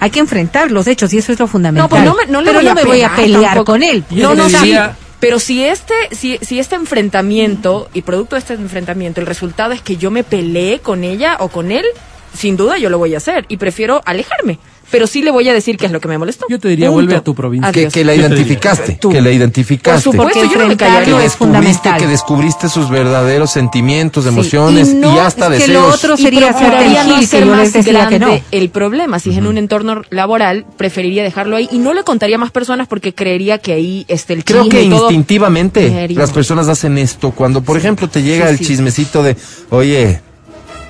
[0.00, 1.84] Hay que enfrentar los hechos y eso es lo fundamental.
[1.84, 3.72] No, pues no me, no le Pero voy no a me voy a pelear tampoco.
[3.72, 4.04] con él.
[4.10, 4.74] Y No, no, sí.
[5.20, 9.82] Pero si este, si, si este enfrentamiento y producto de este enfrentamiento, el resultado es
[9.82, 11.84] que yo me peleé con ella o con él,
[12.32, 14.60] sin duda yo lo voy a hacer y prefiero alejarme.
[14.90, 16.46] Pero sí le voy a decir qué es lo que me molestó.
[16.48, 16.94] Yo te diría, Punto.
[16.94, 17.72] vuelve a tu provincia.
[17.72, 19.10] Que, que la identificaste, Tú.
[19.10, 20.04] que la identificaste.
[20.04, 21.04] Por supuesto, Porque yo no me callaría.
[21.04, 22.00] que es descubriste, fundamental.
[22.00, 25.94] que descubriste sus verdaderos sentimientos, Sí, emociones y y, no, hasta es que lo deseos.
[25.96, 28.40] otro Y sería ser procuraría no yo más grande no.
[28.50, 29.18] el problema.
[29.18, 32.50] Si es en un entorno laboral, preferiría dejarlo ahí y no le contaría a más
[32.50, 35.02] personas porque creería que ahí esté el Creo chisme que y todo.
[35.10, 38.64] instintivamente las personas hacen esto cuando, por ejemplo, te llega Sí, el sí.
[38.66, 39.36] chismecito de,
[39.70, 40.20] oye,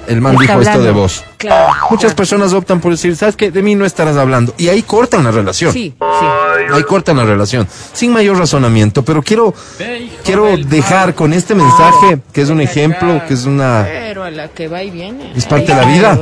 [0.09, 1.25] el man Está dijo esto de vos.
[1.37, 1.73] Claro.
[1.91, 3.51] Muchas personas optan por decir, ¿sabes qué?
[3.51, 4.55] De mí no estarás hablando.
[4.59, 5.73] Y ahí cortan la relación.
[5.73, 6.27] Sí, sí.
[6.73, 7.69] Ahí cortan la relación.
[7.93, 9.05] Sin mayor razonamiento.
[9.05, 9.55] Pero quiero,
[10.25, 14.49] quiero dejar con este mensaje, que es un ejemplo, que es una, Pero a la
[14.49, 15.33] que va y viene.
[15.37, 16.19] es parte de la vida.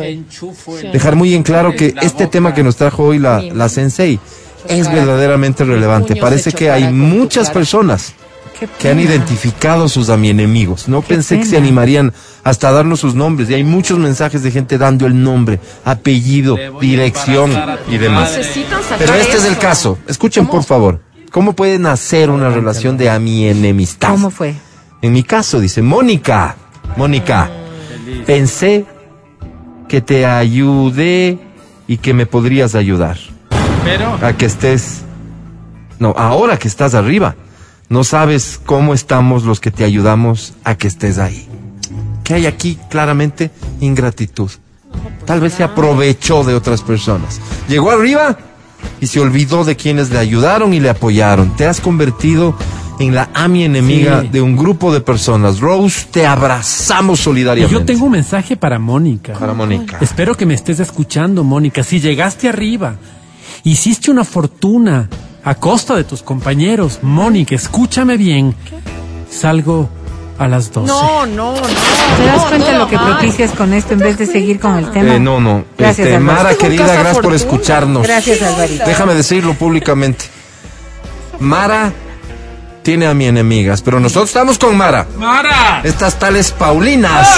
[0.93, 4.18] Dejar muy en claro que este tema que nos trajo hoy la, la Sensei
[4.68, 6.16] es verdaderamente relevante.
[6.16, 8.14] Parece que hay muchas personas
[8.78, 10.88] que han identificado sus a mi enemigos.
[10.88, 12.12] No pensé que se animarían
[12.44, 13.50] hasta a darnos sus nombres.
[13.50, 17.52] Y hay muchos mensajes de gente dando el nombre, apellido, dirección
[17.88, 18.38] y demás.
[18.98, 19.98] Pero este es el caso.
[20.07, 21.00] Escuchen, por favor.
[21.30, 24.11] ¿Cómo puede nacer una relación de a mi enemistad?
[24.11, 24.54] ¿Cómo fue?
[25.02, 26.57] En mi caso, dice Mónica.
[26.96, 27.50] Mónica,
[28.24, 28.86] pensé
[29.88, 31.38] que te ayudé
[31.86, 33.18] y que me podrías ayudar.
[33.84, 35.02] Pero A que estés.
[35.98, 37.36] No, ahora que estás arriba,
[37.89, 41.47] no sabes cómo estamos los que te ayudamos a que estés ahí.
[42.24, 42.78] ¿Qué hay aquí?
[42.91, 44.51] Claramente ingratitud.
[45.24, 47.41] Tal vez se aprovechó de otras personas.
[47.68, 48.37] Llegó arriba
[49.01, 51.55] y se olvidó de quienes le ayudaron y le apoyaron.
[51.57, 52.57] Te has convertido
[52.99, 54.28] en la ami enemiga Sí.
[54.28, 55.61] de un grupo de personas.
[55.61, 57.72] Rose, te abrazamos y solidariamente.
[57.78, 59.34] yo tengo un mensaje para Mónica.
[59.34, 59.99] Para Mónica.
[60.01, 61.82] Espero que me estés escuchando, Mónica.
[61.84, 62.97] Si llegaste arriba,
[63.64, 65.09] hiciste una fortuna
[65.47, 68.53] a costa de tus compañeros, Mónica, escúchame bien.
[69.30, 69.88] Salgo
[70.40, 70.88] a las 12.
[70.88, 71.62] No, no, no.
[71.62, 73.11] ¿Te das no, cuenta no, lo que Omar.
[73.12, 75.14] propicias con esto en vez de seguir con el tema?
[75.14, 75.64] Eh, no, no.
[75.78, 76.18] Gracias, Este.
[76.18, 78.03] Mara, querida, gracias por escucharnos.
[78.03, 78.84] Gracias, Alvarito.
[78.86, 80.24] Déjame decirlo públicamente.
[81.38, 81.92] Mara
[82.82, 85.07] tiene a mi enemigas, pero nosotros estamos con Mara.
[85.16, 85.80] ¡Mara!
[85.84, 87.28] Estas tales Paulinas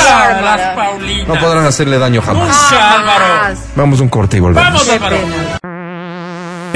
[0.43, 1.29] las Paulinas!
[1.29, 2.73] no podrán hacerle daño jamás.
[2.73, 3.55] Álvaro!
[3.77, 4.83] Vamos a un corte y volvemos.
[4.85, 5.59] Qué pena.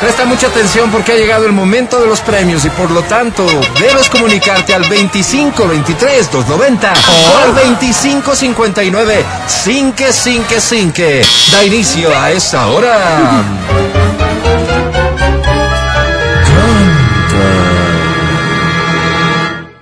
[0.00, 3.46] Presta mucha atención porque ha llegado el momento de los premios y por lo tanto
[3.78, 11.22] debes comunicarte al 25 23 290 o al 25 59 Cinque Cinque Cinque.
[11.52, 13.44] Da inicio a esa hora.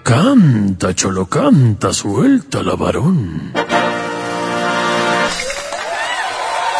[0.02, 3.52] Canta, cholo, canta, suelta la varón.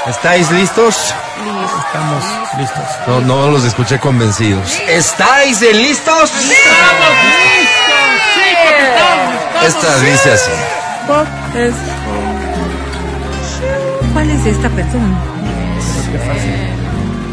[0.08, 1.14] ¿Estáis listos?
[1.86, 2.24] Estamos
[2.58, 2.84] listos.
[3.06, 4.78] No, no los escuché convencidos.
[4.88, 6.30] ¿Estáis listos?
[9.66, 10.50] Esta dice así.
[14.12, 15.18] ¿Cuál es esta persona?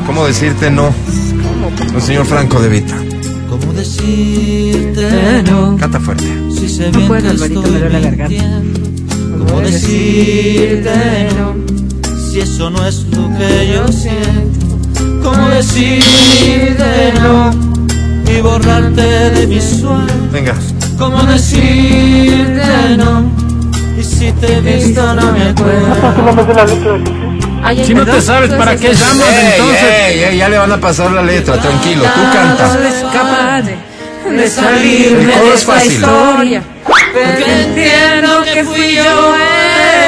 [0.05, 0.93] ¿Cómo decirte no?
[1.93, 2.95] El señor Franco de Vita.
[3.49, 5.77] ¿Cómo decirte no?
[5.77, 6.25] Canta fuerte.
[6.51, 8.43] Si sé No puedo, Alvarito, me duele la garganta.
[9.47, 11.84] ¿Cómo decirte no?
[12.35, 14.77] Si eso no es lo que yo siento.
[15.23, 17.49] ¿Cómo decirte no?
[18.29, 20.05] Y borrarte de mi sueño.
[20.33, 20.53] Venga.
[20.97, 23.31] ¿Cómo decirte no?
[23.97, 25.95] Y si te he visto no me acuerdo.
[27.85, 29.83] Si no te sabes para qué llamas, entonces.
[29.83, 33.61] ey, ey, ya le van a pasar la letra, tranquilo, tú canta.
[34.29, 35.93] De salirme de es esta fácil.
[35.93, 36.61] historia.
[36.85, 39.35] Porque entiendo que fui yo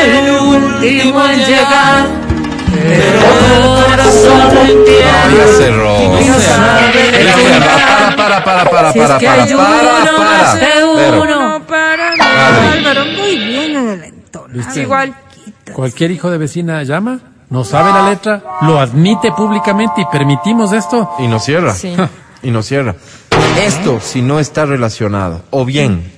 [0.06, 2.06] el último en llegar.
[2.74, 3.20] Pero
[3.56, 5.08] el corazón entiende.
[7.18, 12.14] Venga, para, para, para, para, para, que para, hay para, uno para.
[12.18, 12.72] para.
[12.72, 14.56] Álvaro, muy bien en el entorno.
[14.56, 14.82] ¿Viste?
[14.82, 15.16] Igual.
[15.74, 17.20] Cualquier hijo de vecina llama,
[17.50, 21.16] no sabe la letra, lo admite públicamente y permitimos esto.
[21.20, 21.74] Y no cierra.
[21.74, 21.96] Sí.
[22.44, 22.96] Y no cierra.
[23.60, 26.17] Esto, si no está relacionado, o bien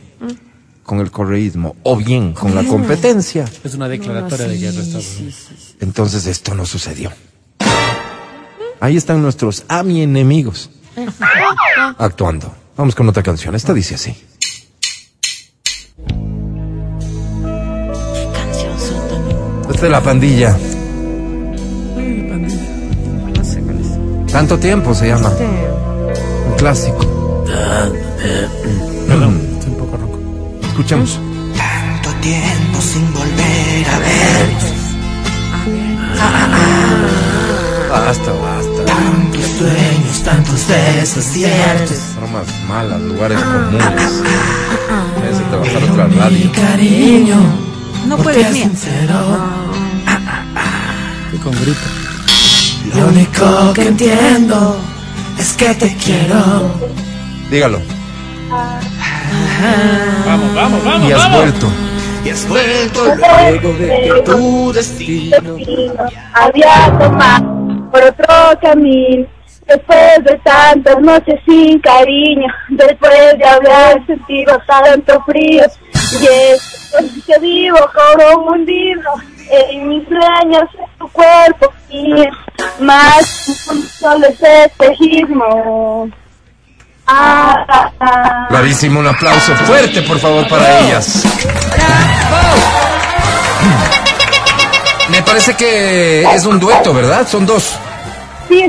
[0.90, 5.36] con el correísmo, o bien con la competencia, Es una declaratoria de guerra Estados Unidos.
[5.82, 7.12] entonces esto no sucedió.
[8.80, 10.72] Ahí están nuestros a mi enemigos
[12.00, 12.52] actuando.
[12.76, 13.54] Vamos con otra canción.
[13.54, 14.16] Esta dice así.
[18.34, 20.58] canción suelta mi Este de la pandilla.
[21.96, 24.32] No es.
[24.32, 25.32] Tanto tiempo se llama.
[26.50, 27.06] Un clásico.
[30.80, 31.20] Escuchemos.
[31.58, 34.50] Tanto tiempo sin volver a ver.
[37.90, 38.86] Basta, basta.
[38.86, 41.98] Tantos sueños, tantos desaciertos.
[42.16, 44.24] Bromas malas, lugares comunes.
[45.30, 46.52] Ese trabajar otra radio.
[46.54, 47.36] Cariño,
[48.08, 48.62] No puedes es ni.
[48.62, 49.38] sincero.
[51.26, 52.96] Estoy con grito.
[52.96, 54.80] Lo único que entiendo
[55.38, 56.74] es que te quiero.
[57.52, 57.82] Dígalo.
[60.26, 61.10] Vamos, vamos, vamos.
[61.10, 61.68] Y has vuelto.
[62.24, 65.38] Y has vuelto luego de que tu destino.
[66.34, 69.26] había tomado por otro camino.
[69.68, 75.64] Después de tantas noches sin cariño, después de haber sentido tanto frío,
[75.94, 79.12] y es que vivo como un hundido
[79.52, 82.32] en mis sueños, en tu cuerpo mío,
[82.80, 86.10] más un solo espejismo.
[87.12, 88.48] Ah, ah, ah.
[88.52, 91.24] Bravísimo, un aplauso fuerte, por favor, para ellas.
[95.10, 97.28] Me parece que es un dueto, ¿verdad?
[97.28, 97.76] Son dos.
[98.48, 98.64] Sí,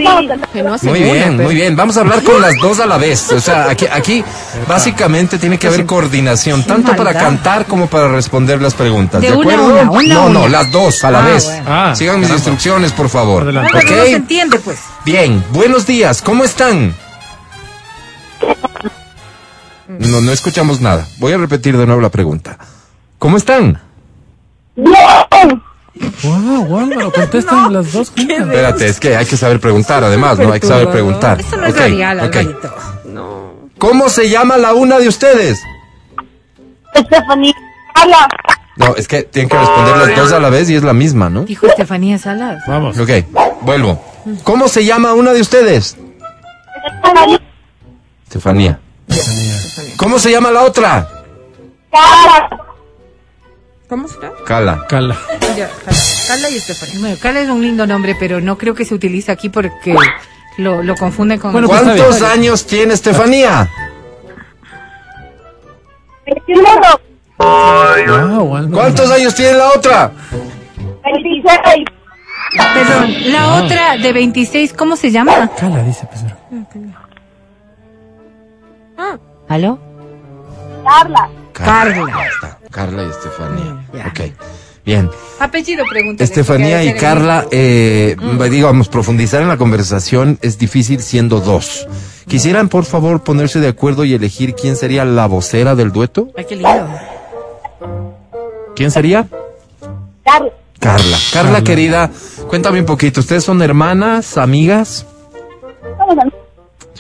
[0.83, 1.75] Muy bien, muy bien.
[1.75, 3.33] Vamos a hablar con las dos a la vez.
[3.33, 4.23] O sea, aquí, aquí
[4.69, 9.23] básicamente tiene que haber coordinación, tanto para cantar como para responder las preguntas.
[9.23, 10.07] ¿De, De una a acuerdo?
[10.07, 11.51] no, no, las dos a la Ah, vez.
[11.67, 13.49] Ah, Sigan mis instrucciones, por favor.
[13.49, 13.91] ¿Ok?
[14.07, 14.81] entiende, pues.
[15.05, 16.21] Bien, buenos días.
[16.21, 16.95] ¿Cómo están?
[19.89, 21.07] No, no escuchamos nada.
[21.19, 22.59] Voy a repetir de nuevo la pregunta.
[23.19, 23.81] ¿Cómo están?
[24.77, 28.39] Wow, Álvaro, contestan las dos juntas.
[28.41, 30.53] Espérate, es que hay que saber preguntar, además, ¿no?
[30.53, 31.41] Hay que saber preguntar.
[31.41, 32.37] Eso no es Ok, radial, ok.
[32.37, 32.75] Alvarito.
[33.79, 35.59] ¿Cómo se llama la una de ustedes?
[36.95, 37.55] Estefanía,
[38.05, 38.29] hola.
[38.77, 41.29] No, es que tienen que responder las dos a la vez y es la misma,
[41.31, 41.45] ¿no?
[41.45, 42.63] Dijo Estefanía Salas.
[42.67, 42.99] Vamos.
[42.99, 43.11] Ok,
[43.63, 44.03] vuelvo.
[44.45, 45.97] ¿Cómo se llama una de ustedes?
[46.85, 47.41] Estefanía.
[49.97, 51.09] ¿Cómo se llama la otra?
[51.91, 52.49] Cara.
[53.89, 54.31] ¿Cómo será?
[54.47, 54.87] Cala.
[54.89, 55.17] Cala.
[55.57, 55.69] Ya,
[56.29, 57.01] Carla y Estefanía.
[57.01, 59.97] Bueno, Cala es un lindo nombre, pero no creo que se utilice aquí porque
[60.59, 61.51] lo, lo confunden con...
[61.53, 63.69] Bueno, pues, ¿Cuántos años tiene Estefanía?
[66.25, 66.71] Veintiuno.
[67.39, 68.71] Wow, Álvaro.
[68.73, 70.13] ¿Cuántos años tiene la otra?
[71.03, 71.87] Veintiséis.
[72.75, 75.51] Perdón, la otra de 26, ¿cómo se llama?
[75.59, 76.37] Cala, dice Pedro.
[79.49, 79.79] ¿Aló?
[80.85, 81.31] Carla.
[81.53, 82.07] Carla.
[82.15, 83.87] Ahí está, Carla y Estefanía.
[84.07, 84.21] Ok,
[84.85, 85.11] bien.
[85.39, 86.23] Apellido, pregunta.
[86.23, 88.17] Estefanía y Carla, eh,
[88.51, 91.89] digamos, profundizar en la conversación es difícil siendo dos.
[92.29, 96.29] ¿Quisieran, por favor, ponerse de acuerdo y elegir quién sería la vocera del dueto?
[96.37, 96.89] Ay, qué lindo.
[98.77, 99.27] ¿Quién sería?
[100.25, 100.53] Carla.
[100.79, 101.17] Carla.
[101.33, 102.11] Carla, querida,
[102.49, 103.21] cuéntame un poquito.
[103.21, 105.05] ¿Ustedes son hermanas, amigas?
[105.99, 106.50] Vamos a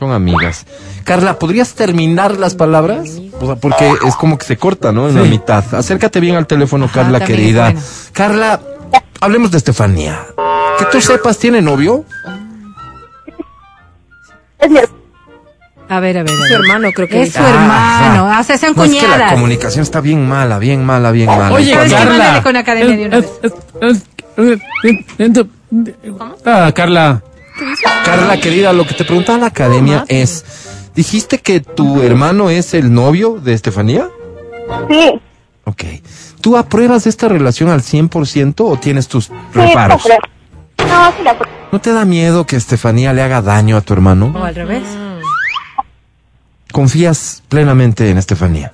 [0.01, 0.65] Son amigas.
[1.05, 3.07] Carla, ¿podrías terminar las palabras?
[3.39, 5.09] O sea, porque es como que se corta, ¿no?
[5.11, 5.29] En la Sí.
[5.29, 5.63] mitad.
[5.75, 7.65] Acércate bien al teléfono, Ajá, Carla, es querida.
[7.67, 7.81] bueno.
[8.13, 8.61] Carla,
[9.21, 10.19] hablemos de Estefanía.
[10.79, 12.07] Que tú sepas, ¿tiene novio?
[14.59, 14.99] Es mi hermano.
[15.91, 16.33] A ver, a ver.
[16.33, 18.31] a Su hermano, creo que Es su hermano.
[18.31, 19.33] Ah, O sea, sean No, es que la cuñadas.
[19.33, 21.53] comunicación está bien mala, bien mala, bien mala.
[21.53, 21.75] Oye.
[21.91, 22.41] Carla.
[22.43, 24.03] Con Academia de una Es- es- es-
[24.39, 24.61] es-
[25.19, 25.47] es- es-
[26.47, 27.23] Ah, Carla.
[28.05, 30.45] Carla, querida, lo que te preguntaba la academia es,
[30.95, 34.09] ¿dijiste que tu hermano es el novio de Estefanía?
[34.89, 35.21] Sí.
[35.65, 35.85] Ok.
[36.41, 40.03] ¿Tú apruebas esta relación al 100% o tienes tus Sí, reparos?
[40.79, 41.57] No, sí la pruebo.
[41.73, 44.33] ¿No te da miedo que Estefanía le haga daño a tu hermano?
[44.35, 44.83] O al revés.
[46.73, 48.73] ¿Confías plenamente en Estefanía?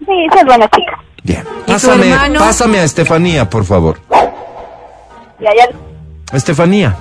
[0.00, 0.06] Sí,
[0.38, 0.98] es buena chica.
[1.22, 1.44] Bien.
[1.66, 4.00] Pásame, pásame a Estefanía, por favor.
[5.40, 5.68] Ya, ya.
[6.36, 6.96] Estefanía.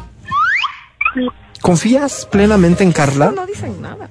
[1.61, 3.32] ¿Confías plenamente en Carla?
[3.36, 4.09] No dicen nada.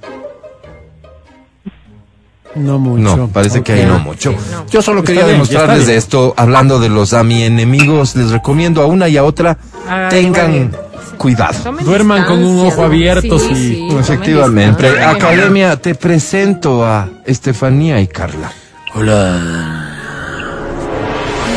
[2.54, 3.16] No mucho.
[3.16, 4.34] No, parece que ahí no mucho.
[4.70, 8.86] Yo solo quería demostrarles de esto, hablando de los a mi enemigos, les recomiendo a
[8.86, 10.78] una y a otra, Ay, tengan bueno.
[11.18, 11.54] cuidado.
[11.62, 12.86] Tomen Duerman con un ojo ¿no?
[12.86, 13.54] abierto, Sí, sí.
[13.54, 14.84] sí, Efectivamente.
[14.90, 15.10] distancia.
[15.10, 18.50] Academia, te presento a Estefanía y Carla.
[18.94, 19.92] Hola.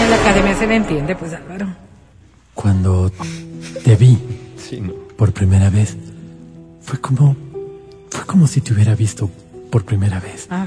[0.03, 1.67] En la academia se le entiende, pues Álvaro.
[2.53, 3.09] Cuando
[3.85, 4.17] te vi
[5.19, 5.97] por primera vez,
[6.81, 7.35] fue como,
[8.09, 9.29] fue como si te hubiera visto
[9.69, 10.47] por primera vez.
[10.49, 10.65] Ah,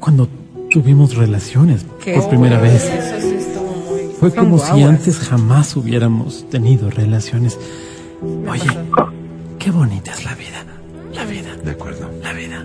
[0.00, 0.28] Cuando
[0.70, 4.12] tuvimos relaciones Qué por primera vez, Eso sí estuvo muy...
[4.18, 7.56] fue son como si antes jamás hubiéramos tenido relaciones.
[8.48, 8.66] Oye,
[9.60, 10.64] qué bonita es la vida.
[11.12, 12.10] La vida, De acuerdo.
[12.24, 12.64] la vida,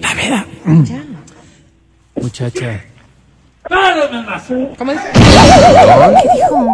[0.00, 0.46] la vida.
[0.64, 0.84] Mm.
[2.20, 2.84] Muchacha,
[4.78, 5.04] ¿Cómo dice?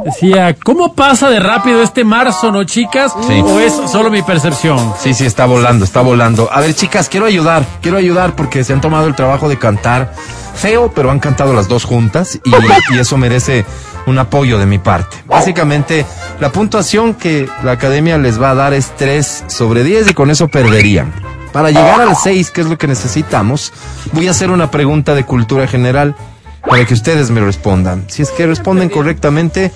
[0.05, 3.13] Decía, ¿cómo pasa de rápido este marzo, no chicas?
[3.27, 3.41] Sí.
[3.45, 4.95] ¿O es solo mi percepción?
[5.01, 6.49] Sí, sí, está volando, está volando.
[6.53, 10.13] A ver, chicas, quiero ayudar, quiero ayudar porque se han tomado el trabajo de cantar
[10.55, 13.65] feo, pero han cantado las dos juntas y, y eso merece
[14.07, 15.17] un apoyo de mi parte.
[15.27, 16.07] Básicamente,
[16.39, 20.31] la puntuación que la academia les va a dar es 3 sobre 10 y con
[20.31, 21.13] eso perderían.
[21.53, 23.73] Para llegar al 6, que es lo que necesitamos,
[24.13, 26.17] voy a hacer una pregunta de cultura general
[26.67, 28.05] para que ustedes me respondan.
[28.09, 29.73] Si es que responden correctamente,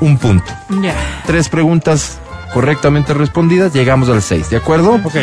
[0.00, 0.52] un punto.
[0.82, 0.94] Ya.
[1.26, 2.18] Tres preguntas
[2.52, 5.00] correctamente respondidas, llegamos al 6, ¿de acuerdo?
[5.04, 5.16] Ok.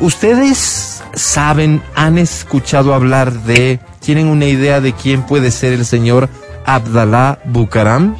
[0.00, 6.28] ¿Ustedes saben, han escuchado hablar de, tienen una idea de quién puede ser el señor
[6.64, 8.16] Abdalá Bucaram?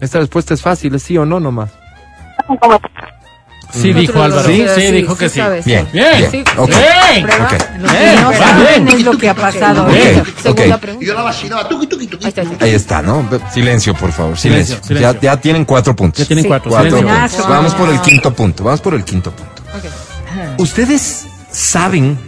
[0.00, 1.70] Esta respuesta es fácil, es sí o no nomás.
[3.72, 4.48] Sí, dijo Álvaro.
[4.48, 4.64] ¿Sí?
[4.76, 5.38] Sí, dijo que sí.
[5.40, 5.64] sabes.
[5.64, 6.06] Bien, Bien.
[6.18, 6.44] bien, Sí.
[6.56, 7.24] ok, Bien.
[7.24, 7.52] ok.
[7.78, 8.88] Lo que Bien, no saben bien.
[8.98, 9.86] es lo que ha pasado.
[9.86, 10.22] Bien.
[10.42, 10.80] Segunda ok.
[10.80, 11.12] pregunta.
[12.22, 12.64] Ahí está, ahí está.
[12.64, 13.28] Ahí está, ¿no?
[13.52, 14.76] Silencio, por favor, silencio.
[14.82, 15.12] Silencio.
[15.12, 16.18] Ya, ya tienen cuatro puntos.
[16.20, 16.70] Ya tienen cuatro.
[16.70, 17.38] Cuatro silencio.
[17.38, 17.48] puntos.
[17.48, 19.62] Vamos por el quinto punto, vamos por el quinto punto.
[19.74, 19.84] Ok.
[20.58, 22.18] ¿Ustedes saben,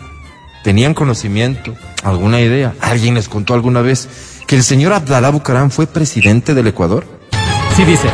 [0.63, 4.09] tenían conocimiento, alguna idea, alguien les contó alguna vez
[4.47, 7.07] que el señor Abdalá Bucaram fue presidente del Ecuador?
[7.77, 8.09] Sí dice,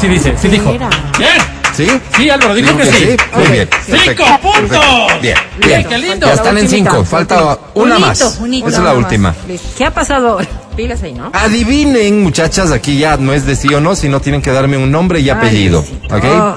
[0.00, 0.70] sí dice, sí dijo.
[0.72, 1.55] Bien.
[1.76, 1.86] ¿Sí?
[2.16, 3.16] Sí, Álvaro, dijo que sí.
[3.34, 3.50] Muy Ok.
[3.52, 3.68] bien.
[3.84, 4.70] ¡Cinco perfecto, puntos!
[4.70, 5.20] perfecto.
[5.22, 5.84] Bien, bien.
[5.86, 6.26] qué lindo.
[6.26, 8.18] Ya están en cinco, falta una Un más.
[8.20, 8.68] hito, un hito.
[8.68, 9.34] Esa es la última.
[9.76, 10.46] ¿Qué ha pasado ahora?
[10.76, 11.30] Pilas ahí, ¿no?
[11.32, 14.90] Adivinen, muchachas, aquí ya no es de sí o no, sino tienen que darme un
[14.90, 15.84] nombre y apellido.
[16.10, 16.24] ¿Ok?
[16.24, 16.54] Oh.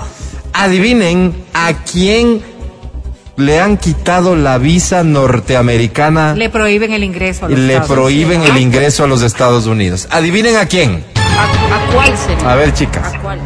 [0.53, 2.41] Adivinen a quién
[3.37, 8.43] le han quitado la visa norteamericana Le prohíben el ingreso a los le Estados prohíben
[8.43, 10.07] el ingreso a los Estados Unidos.
[10.11, 11.05] Adivinen a quién.
[11.15, 12.51] ¿A, a cuál sería?
[12.51, 13.13] A ver, chicas.
[13.13, 13.39] ¿A cuál?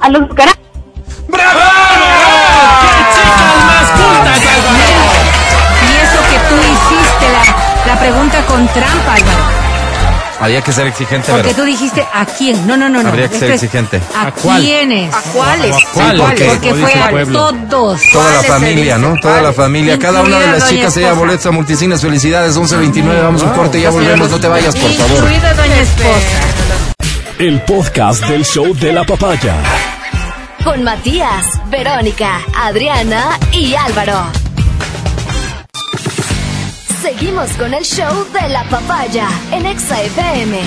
[0.00, 0.54] A los Bucaram.
[1.28, 1.60] ¡Bravo!
[3.14, 4.78] ¡Chicas más cultas, Álvaro!
[5.82, 9.64] Y eso que tú hiciste la, la pregunta con trampa, Álvaro.
[10.40, 12.66] Había que ser exigente, Porque tú dijiste a quién.
[12.66, 13.08] No, no, no, no.
[13.08, 14.00] Habría que ser es exigente.
[14.14, 15.14] ¿A, ¿A quiénes?
[15.14, 15.74] ¿A cuáles?
[15.74, 16.16] ¿A cuál?
[16.20, 17.52] porque- Porque fue a pueblo.
[17.70, 18.00] todos.
[18.12, 18.98] Toda la ¿Cuáles se familia?
[18.98, 19.14] ¿no?
[19.22, 19.98] Toda la familia.
[19.98, 22.00] Cada una de las chicas se lleva boletos a multicines.
[22.02, 23.22] Felicidades, 11.29.
[23.22, 24.28] Vamos a un corte y ya volvemos.
[24.28, 25.18] No te vayas, por favor.
[25.18, 26.40] Incluida doña esposa.
[27.38, 29.56] El podcast del show de la papaya.
[30.62, 34.26] Con Matías, Verónica, Adriana y Álvaro.
[37.02, 40.60] Seguimos con el show de la papaya en Exa FM.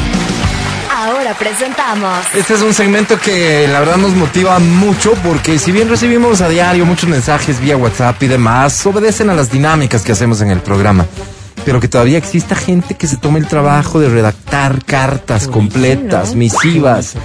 [0.94, 5.88] Ahora presentamos Este es un segmento que la verdad nos motiva mucho porque si bien
[5.88, 10.42] recibimos a diario muchos mensajes vía WhatsApp y demás, obedecen a las dinámicas que hacemos
[10.42, 11.06] en el programa.
[11.68, 17.16] Pero que todavía exista gente que se tome el trabajo de redactar cartas completas, misivas,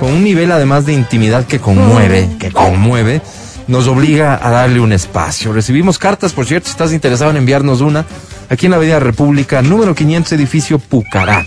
[0.00, 3.20] con un nivel además de intimidad que conmueve, que conmueve,
[3.66, 5.52] nos obliga a darle un espacio.
[5.52, 8.06] Recibimos cartas, por cierto, si estás interesado en enviarnos una,
[8.48, 11.44] aquí en la Avenida República, número 500, edificio Pucará.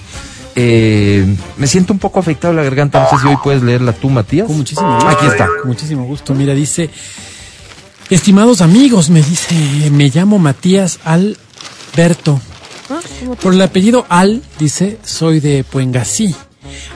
[0.53, 1.25] Eh,
[1.57, 4.45] me siento un poco afectado la garganta, no sé si hoy puedes leerla tú, Matías.
[4.45, 5.09] Con muchísimo gusto.
[5.09, 5.47] Aquí está.
[5.47, 6.35] Con muchísimo gusto.
[6.35, 6.91] Mira, dice,
[8.11, 10.99] estimados amigos, me dice, me llamo Matías
[11.99, 12.41] Alberto.
[13.41, 16.35] Por el apellido Al, dice, soy de Puengasí.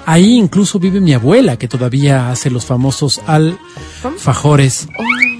[0.05, 4.87] Ahí incluso vive mi abuela, que todavía hace los famosos alfajores.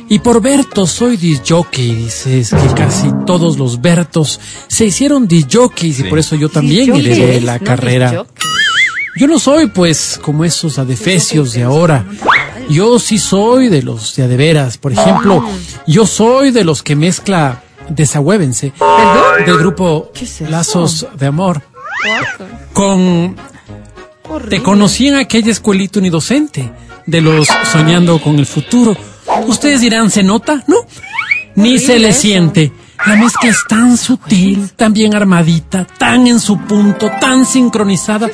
[0.07, 4.39] Y por Berto soy disjockey, dice, es que casi todos los Bertos
[4.70, 8.14] se hicieron disjockeys y por eso yo también heredé la No, carrera.
[8.14, 8.28] yo-
[9.18, 12.05] Yo no soy, pues, como esos adefesios de ahora.
[12.70, 14.78] Yo sí soy de los de adeveras.
[14.78, 15.43] Por ejemplo,
[15.86, 18.73] yo soy de los que mezcla Desahuévense
[19.45, 20.11] del grupo.
[20.49, 21.61] Lazos de Amor
[22.73, 23.35] con
[24.49, 26.71] Te conocí en aquella escuelita unidocente
[27.05, 28.95] de los Soñando con el Futuro.
[29.47, 30.63] Ustedes dirán, ¿se nota?
[30.67, 30.77] No,
[31.55, 32.21] ni se le eso.
[32.21, 32.71] siente.
[33.07, 38.29] La mezcla es tan sutil, tan bien armadita, tan en su punto, tan sincronizada,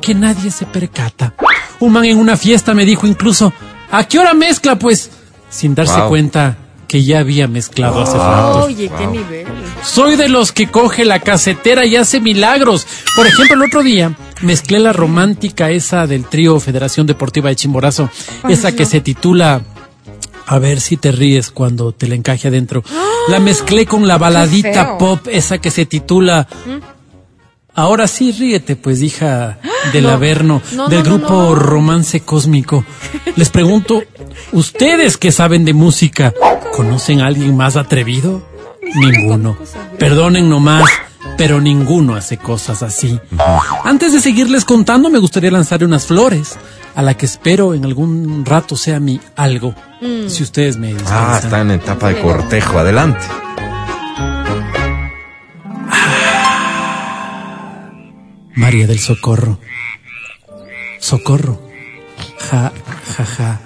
[0.00, 1.34] que nadie se percata.
[1.80, 3.52] Un man en una fiesta me dijo incluso,
[3.90, 4.78] ¿a qué hora mezcla?
[4.78, 5.10] Pues,
[5.50, 6.08] sin darse Wow.
[6.08, 6.56] cuenta
[6.88, 8.64] que ya había mezclado hace rato.
[8.64, 9.46] Oye, qué nivel.
[9.84, 12.86] Soy de los que coge la casetera y hace milagros.
[13.14, 18.10] Por ejemplo, el otro día mezclé la romántica esa del trío Federación Deportiva de Chimborazo,
[18.48, 19.60] esa que se titula
[20.46, 22.82] A ver si te ríes cuando te la encaje adentro.
[23.28, 26.48] La mezclé con la baladita pop, esa que se titula
[27.74, 29.58] Ahora sí ríete, pues hija
[29.92, 31.54] del Averno, no, del no, grupo no.
[31.54, 32.84] Romance Cósmico.
[33.36, 34.02] Les pregunto,
[34.52, 36.34] ¿ustedes que saben de música,
[36.74, 38.42] conocen a alguien más atrevido?
[38.96, 39.56] Ninguno.
[39.98, 40.88] Perdonen nomás,
[41.36, 43.20] pero ninguno hace cosas así.
[43.84, 46.56] Antes de seguirles contando, me gustaría lanzar unas flores
[46.96, 49.72] a la que espero en algún rato sea mi algo.
[50.26, 52.78] Si ustedes me Ah, está en etapa de cortejo.
[52.78, 53.24] Adelante.
[58.58, 59.60] María del Socorro.
[60.98, 61.62] Socorro.
[62.50, 62.72] Ja,
[63.16, 63.60] ja, ja.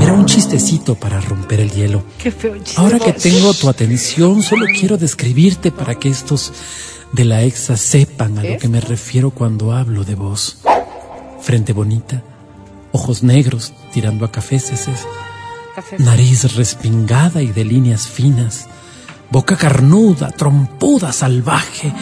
[0.00, 2.02] Era un chistecito para romper el hielo.
[2.18, 2.80] Qué feo chiste.
[2.80, 6.52] Ahora que tengo tu atención, solo quiero describirte para que estos
[7.12, 10.58] de la exa sepan a lo que me refiero cuando hablo de vos.
[11.40, 12.24] Frente bonita,
[12.90, 14.88] ojos negros tirando a cafeces,
[15.98, 18.66] nariz respingada y de líneas finas,
[19.30, 21.92] boca carnuda, trompuda, salvaje,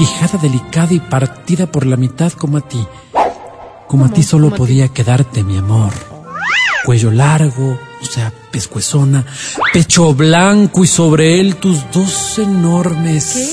[0.00, 2.82] quijada delicada y partida por la mitad como a ti.
[3.86, 5.92] Como a ti solo podía quedarte mi amor.
[6.86, 9.26] Cuello largo, o sea, pescuezona,
[9.74, 13.52] pecho blanco y sobre él tus dos enormes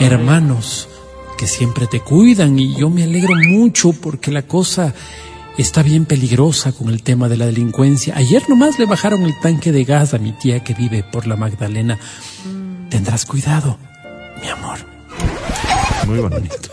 [0.00, 0.88] hermanos
[1.36, 4.94] que siempre te cuidan y yo me alegro mucho porque la cosa
[5.58, 8.16] está bien peligrosa con el tema de la delincuencia.
[8.16, 11.36] Ayer nomás le bajaron el tanque de gas a mi tía que vive por la
[11.36, 11.98] Magdalena.
[12.88, 13.76] Tendrás cuidado,
[14.40, 14.89] mi amor.
[16.06, 16.70] Muy bonito.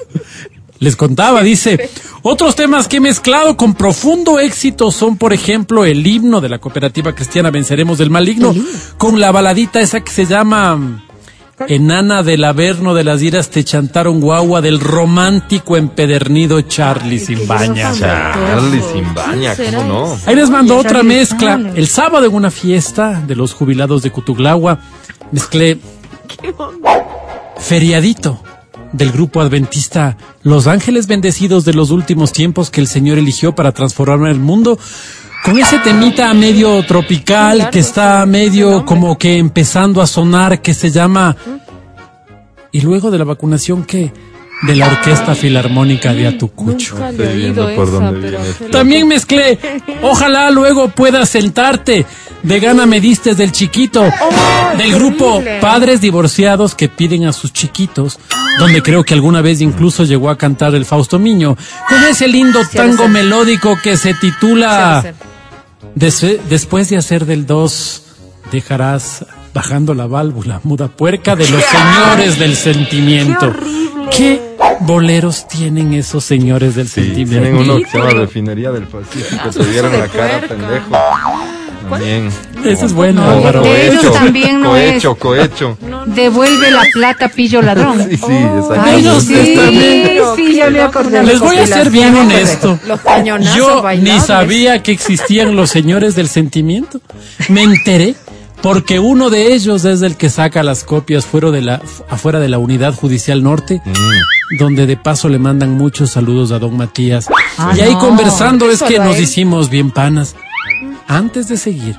[0.79, 1.89] Les contaba, dice,
[2.21, 6.59] otros temas que he mezclado con profundo éxito son, por ejemplo, el himno de la
[6.59, 8.53] cooperativa cristiana Venceremos del Maligno,
[8.97, 11.03] con la baladita esa que se llama
[11.67, 17.91] Enana del Averno de las Iras te chantaron guagua del romántico empedernido Charlie Simbaña.
[17.93, 20.19] Charlie sin baña, ¿cómo no?
[20.27, 21.55] Ahí les mando otra mezcla.
[21.55, 21.75] Simbaña.
[21.75, 24.79] El sábado en una fiesta de los jubilados de Cutuglagua,
[25.31, 25.79] mezclé
[27.59, 28.41] feriadito
[28.93, 33.71] del grupo adventista Los Ángeles Bendecidos de los últimos tiempos que el Señor eligió para
[33.71, 34.79] transformar el mundo.
[35.43, 40.91] Con ese temita medio tropical que está medio como que empezando a sonar que se
[40.91, 41.35] llama...
[42.71, 44.11] Y luego de la vacunación que...
[44.63, 46.95] De la Orquesta Filarmónica de Atucucho.
[47.15, 47.53] Qué.
[48.71, 49.59] También mezclé.
[50.01, 52.07] Ojalá luego puedas sentarte.
[52.43, 54.03] De gana me diste del chiquito.
[54.77, 55.59] del grupo horrible!
[55.59, 58.19] Padres Divorciados que piden a sus chiquitos.
[58.59, 61.55] Donde creo que alguna vez incluso llegó a cantar el Fausto Miño.
[61.89, 65.13] Con ese lindo tango melódico que se titula
[65.95, 68.03] Des- Después de hacer del 2,
[68.51, 73.53] dejarás bajando la válvula muda puerca de los señores del sentimiento.
[74.15, 77.31] ¿Qué boleros tienen esos señores del Sí, sentimiento?
[77.41, 79.49] tienen uno que se llama Refinería del Pacífico.
[79.49, 80.95] Te dieron la cara, pendejo.
[81.89, 82.29] También.
[82.65, 83.61] Ese es bueno, No, Álvaro.
[83.61, 85.77] de ellos también no cohecho, cohecho.
[86.07, 88.05] Devuelve la plata, pillo ladrón.
[88.09, 88.23] Sí, sí.
[88.77, 90.19] Ay, Ellos sí, también.
[90.35, 91.23] sí, ya me acordé.
[91.23, 92.79] Les voy a ser bien honesto.
[92.87, 96.99] Los cañonazos Yo ni sabía que existían los señores del sentimiento.
[97.49, 98.15] Me enteré
[98.61, 102.49] porque uno de ellos es el que saca las copias fuera de la, afuera de
[102.49, 103.81] la unidad judicial norte,
[104.59, 107.27] donde de paso le mandan muchos saludos a don Matías.
[107.57, 107.99] Ah, y ahí no.
[107.99, 110.35] conversando es que nos hicimos bien panas.
[111.07, 111.97] Antes de seguir,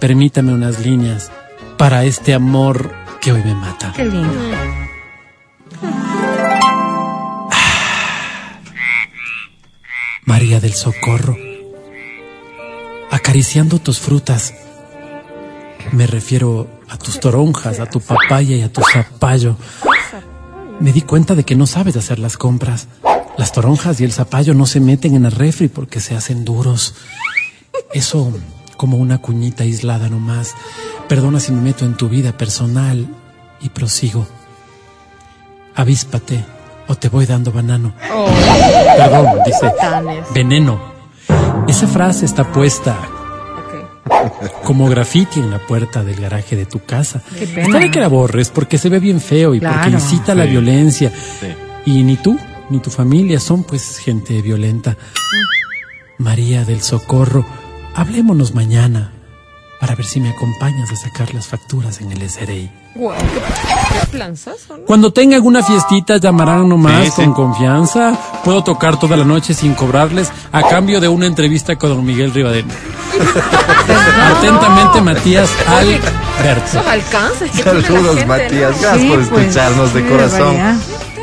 [0.00, 1.30] permítame unas líneas
[1.78, 3.92] para este amor que hoy me mata.
[3.94, 4.34] Qué lindo.
[10.24, 11.36] María del Socorro,
[13.10, 14.52] acariciando tus frutas.
[15.92, 19.56] Me refiero a tus toronjas, a tu papaya y a tu zapallo.
[20.80, 22.88] Me di cuenta de que no sabes hacer las compras.
[23.38, 26.94] Las toronjas y el zapallo no se meten en el refri porque se hacen duros.
[27.92, 28.32] Eso
[28.76, 30.54] como una cuñita aislada nomás.
[31.08, 33.06] Perdona si me meto en tu vida personal
[33.60, 34.26] y prosigo.
[35.74, 36.44] Avíspate
[36.88, 37.92] o te voy dando banano.
[38.96, 39.72] Perdón, dice
[40.34, 40.80] veneno.
[41.68, 42.96] Esa frase está puesta
[44.64, 47.22] como grafiti en la puerta del garaje de tu casa.
[47.38, 50.44] Está bien que la borres porque se ve bien feo y porque incita a la
[50.44, 50.50] Sí.
[50.50, 51.10] violencia.
[51.40, 51.46] Sí.
[51.86, 52.38] Y ni tú
[52.70, 54.96] ni tu familia son pues gente violenta.
[56.18, 57.44] María del Socorro,
[57.94, 59.12] hablémonos mañana
[59.80, 62.70] para ver si me acompañas a sacar las facturas en el SRI.
[64.86, 67.22] Cuando tengan una fiestita llamarán nomás Sí, sí.
[67.22, 68.18] con confianza.
[68.44, 72.34] Puedo tocar toda la noche sin cobrarles a cambio de una entrevista con don Miguel
[72.34, 72.68] Rivadeno.
[74.36, 76.82] Atentamente, Matías Alberto.
[76.88, 78.72] Alcances Saludos, gente, Matías.
[78.76, 78.82] ¿no?
[78.82, 80.56] Gracias Sí, por pues, escucharnos de corazón.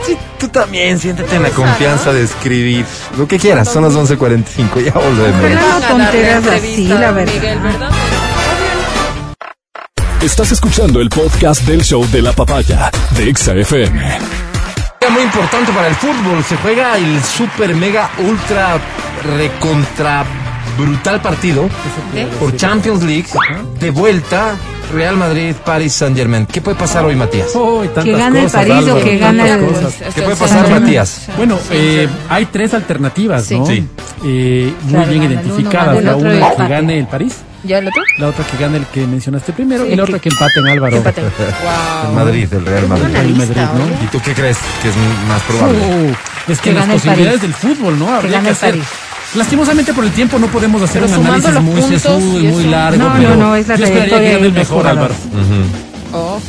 [0.07, 2.85] Sí, tú también siéntete en la confianza de escribir
[3.17, 3.67] lo que quieras.
[3.67, 4.85] Son las 11.45.
[4.85, 5.41] Ya volvemos.
[5.41, 7.33] Pero no tonteras así, la verdad.
[7.33, 7.89] Miguel, ¿verdad?
[10.21, 13.99] Estás escuchando el podcast del show de la papaya de Exa FM.
[13.99, 16.41] Día Muy importante para el fútbol.
[16.45, 18.79] Se juega el super mega ultra
[19.37, 20.25] recontra
[20.77, 21.69] brutal partido
[22.39, 23.27] por Champions League
[23.79, 24.55] de vuelta
[24.93, 26.45] Real Madrid, Paris Saint Germain.
[26.45, 27.47] ¿Qué puede pasar hoy, Matías?
[27.51, 30.13] Tantas Que gane el París o Álvaro, que tantas gane el-.
[30.15, 31.21] ¿Qué puede pasar, Matías?
[31.35, 33.65] Bueno, eh, hay tres alternativas, ¿no?
[33.65, 33.85] Sí.
[34.23, 36.03] Eh, muy Claro, bien uno, identificadas.
[36.03, 36.67] La una que empate.
[36.69, 38.01] gane el París, ¿Ya el otro?
[38.19, 40.95] la otra que gane el que mencionaste primero Sí, y la otra que empaten Álvaro.
[40.97, 41.21] Empate.
[42.07, 42.13] El.
[42.15, 43.15] Madrid, el Real Madrid.
[43.15, 44.03] El Madrid, ¿no?
[44.05, 44.95] ¿Y tú qué crees que es
[45.27, 45.77] más probable?
[45.79, 47.41] Uh, es que Que las gane el posibilidades París.
[47.41, 48.09] del fútbol, ¿no?
[48.15, 48.69] Habría gane que el hacer.
[48.71, 48.87] París.
[49.35, 52.63] Lastimosamente por el tiempo no podemos hacer Pero un análisis los muy sesudo y muy
[52.65, 53.03] largo.
[53.03, 55.13] No, pero no, no, es la yo esperaría que gane el mejor, mejor Álvaro.
[56.13, 56.39] Oh.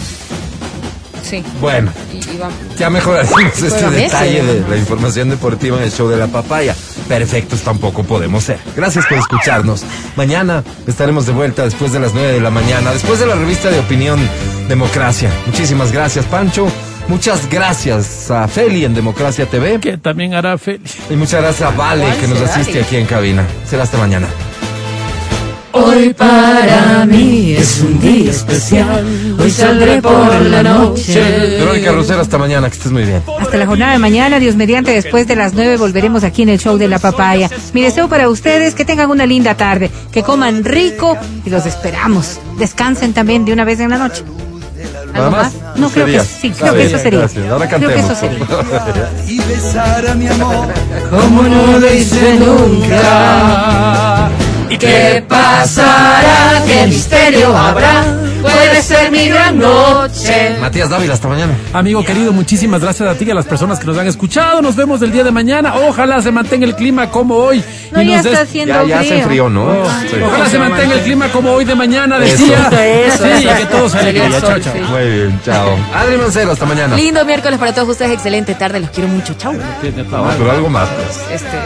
[1.23, 1.43] Sí.
[1.61, 2.55] Bueno, Y, y vamos.
[2.79, 6.75] ya mejoraremos este detalle de la información deportiva en el show de la papaya.
[7.07, 8.59] Perfectos tampoco podemos ser.
[8.75, 9.83] Gracias por escucharnos.
[10.17, 13.69] Mañana estaremos de vuelta después de las 9 de la mañana, después de la revista
[13.71, 14.19] de opinión
[14.69, 15.31] Democracia.
[15.47, 16.69] Muchísimas gracias, Pancho.
[17.09, 19.81] Muchas gracias a Feli en Democracia TV.
[19.81, 20.97] Que también hará feliz.
[21.11, 23.47] Y muchas gracias a Vale ¿Cuál que nos asiste aquí en cabina.
[23.65, 24.29] Será hasta mañana.
[25.73, 29.07] Hoy para mí es un día especial.
[29.39, 31.21] Hoy saldré por la noche.
[31.59, 33.23] Verónica Rosero, hasta mañana, que estés muy bien.
[33.39, 36.59] Hasta la jornada de mañana, Dios mediante, después de las nueve volveremos aquí en el
[36.59, 37.51] show de la papaya.
[37.75, 42.41] Mi deseo para ustedes que tengan una linda tarde, que coman rico y los esperamos.
[42.59, 44.25] Descansen también de una vez en la noche.
[45.19, 45.53] ¿Algo ¿Nada más?
[45.77, 47.27] No, creo que sí, creo que eso sería.
[47.51, 48.47] Ahora Creo que eso sería.
[49.27, 50.69] y besar a mi amor.
[51.11, 54.29] Como no lo hice nunca.
[54.79, 56.63] ¿Qué pasará?
[56.67, 58.05] ¿Qué misterio habrá?
[58.43, 60.57] Puede ser mi gran noche.
[60.61, 61.53] Matías Dávila, hasta mañana.
[61.73, 64.63] Amigo querido, muchísimas gracias a ti y a las personas que nos han escuchado.
[64.63, 65.75] Nos vemos el día de mañana.
[65.89, 67.63] Ojalá se mantenga el clima como hoy.
[67.91, 69.09] No, y ya nos está des- haciendo Ya, ya frío.
[69.09, 69.65] se enfrió, ¿no?
[69.65, 70.17] Oh, Sí.
[70.25, 72.69] Ojalá se mantenga el clima como hoy de mañana, decía.
[73.07, 73.57] Eso, sí, eso.
[73.57, 74.31] que todo se alegría.
[74.41, 74.73] Chao, chao.
[74.75, 74.81] sí.
[74.91, 75.77] Muy bien, chao.
[75.95, 76.97] Adri Mancero, hasta mañana.
[76.97, 78.13] Lindo miércoles para todos ustedes.
[78.13, 78.81] Excelente tarde.
[78.81, 79.35] Los quiero mucho.
[79.35, 79.53] Chau.
[79.53, 79.61] No,
[80.39, 80.89] pero algo más.
[80.89, 81.41] pues.
[81.43, 81.57] Este,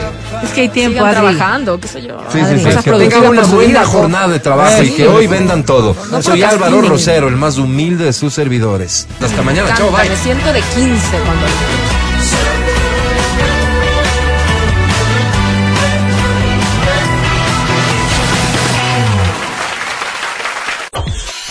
[0.45, 1.37] Es que hay tiempo, sigan Adri.
[1.37, 2.19] trabajando, qué sé yo.
[2.33, 4.93] Sí, sí, Que tengan una buena jornada de trabajo y Sí.
[4.95, 5.95] que hoy vendan todo.
[6.11, 7.23] No Soy Álvaro procrastinen.
[7.23, 9.07] Rosero, el más humilde de sus servidores.
[9.21, 10.09] Hasta mañana, chao, bye.
[10.09, 11.47] Me siento de 15 cuando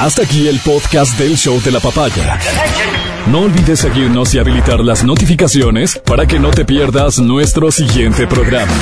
[0.02, 2.40] Hasta aquí el podcast del show de la papaya.
[3.28, 8.74] No olvides seguirnos y habilitar las notificaciones para que no te pierdas nuestro siguiente programa.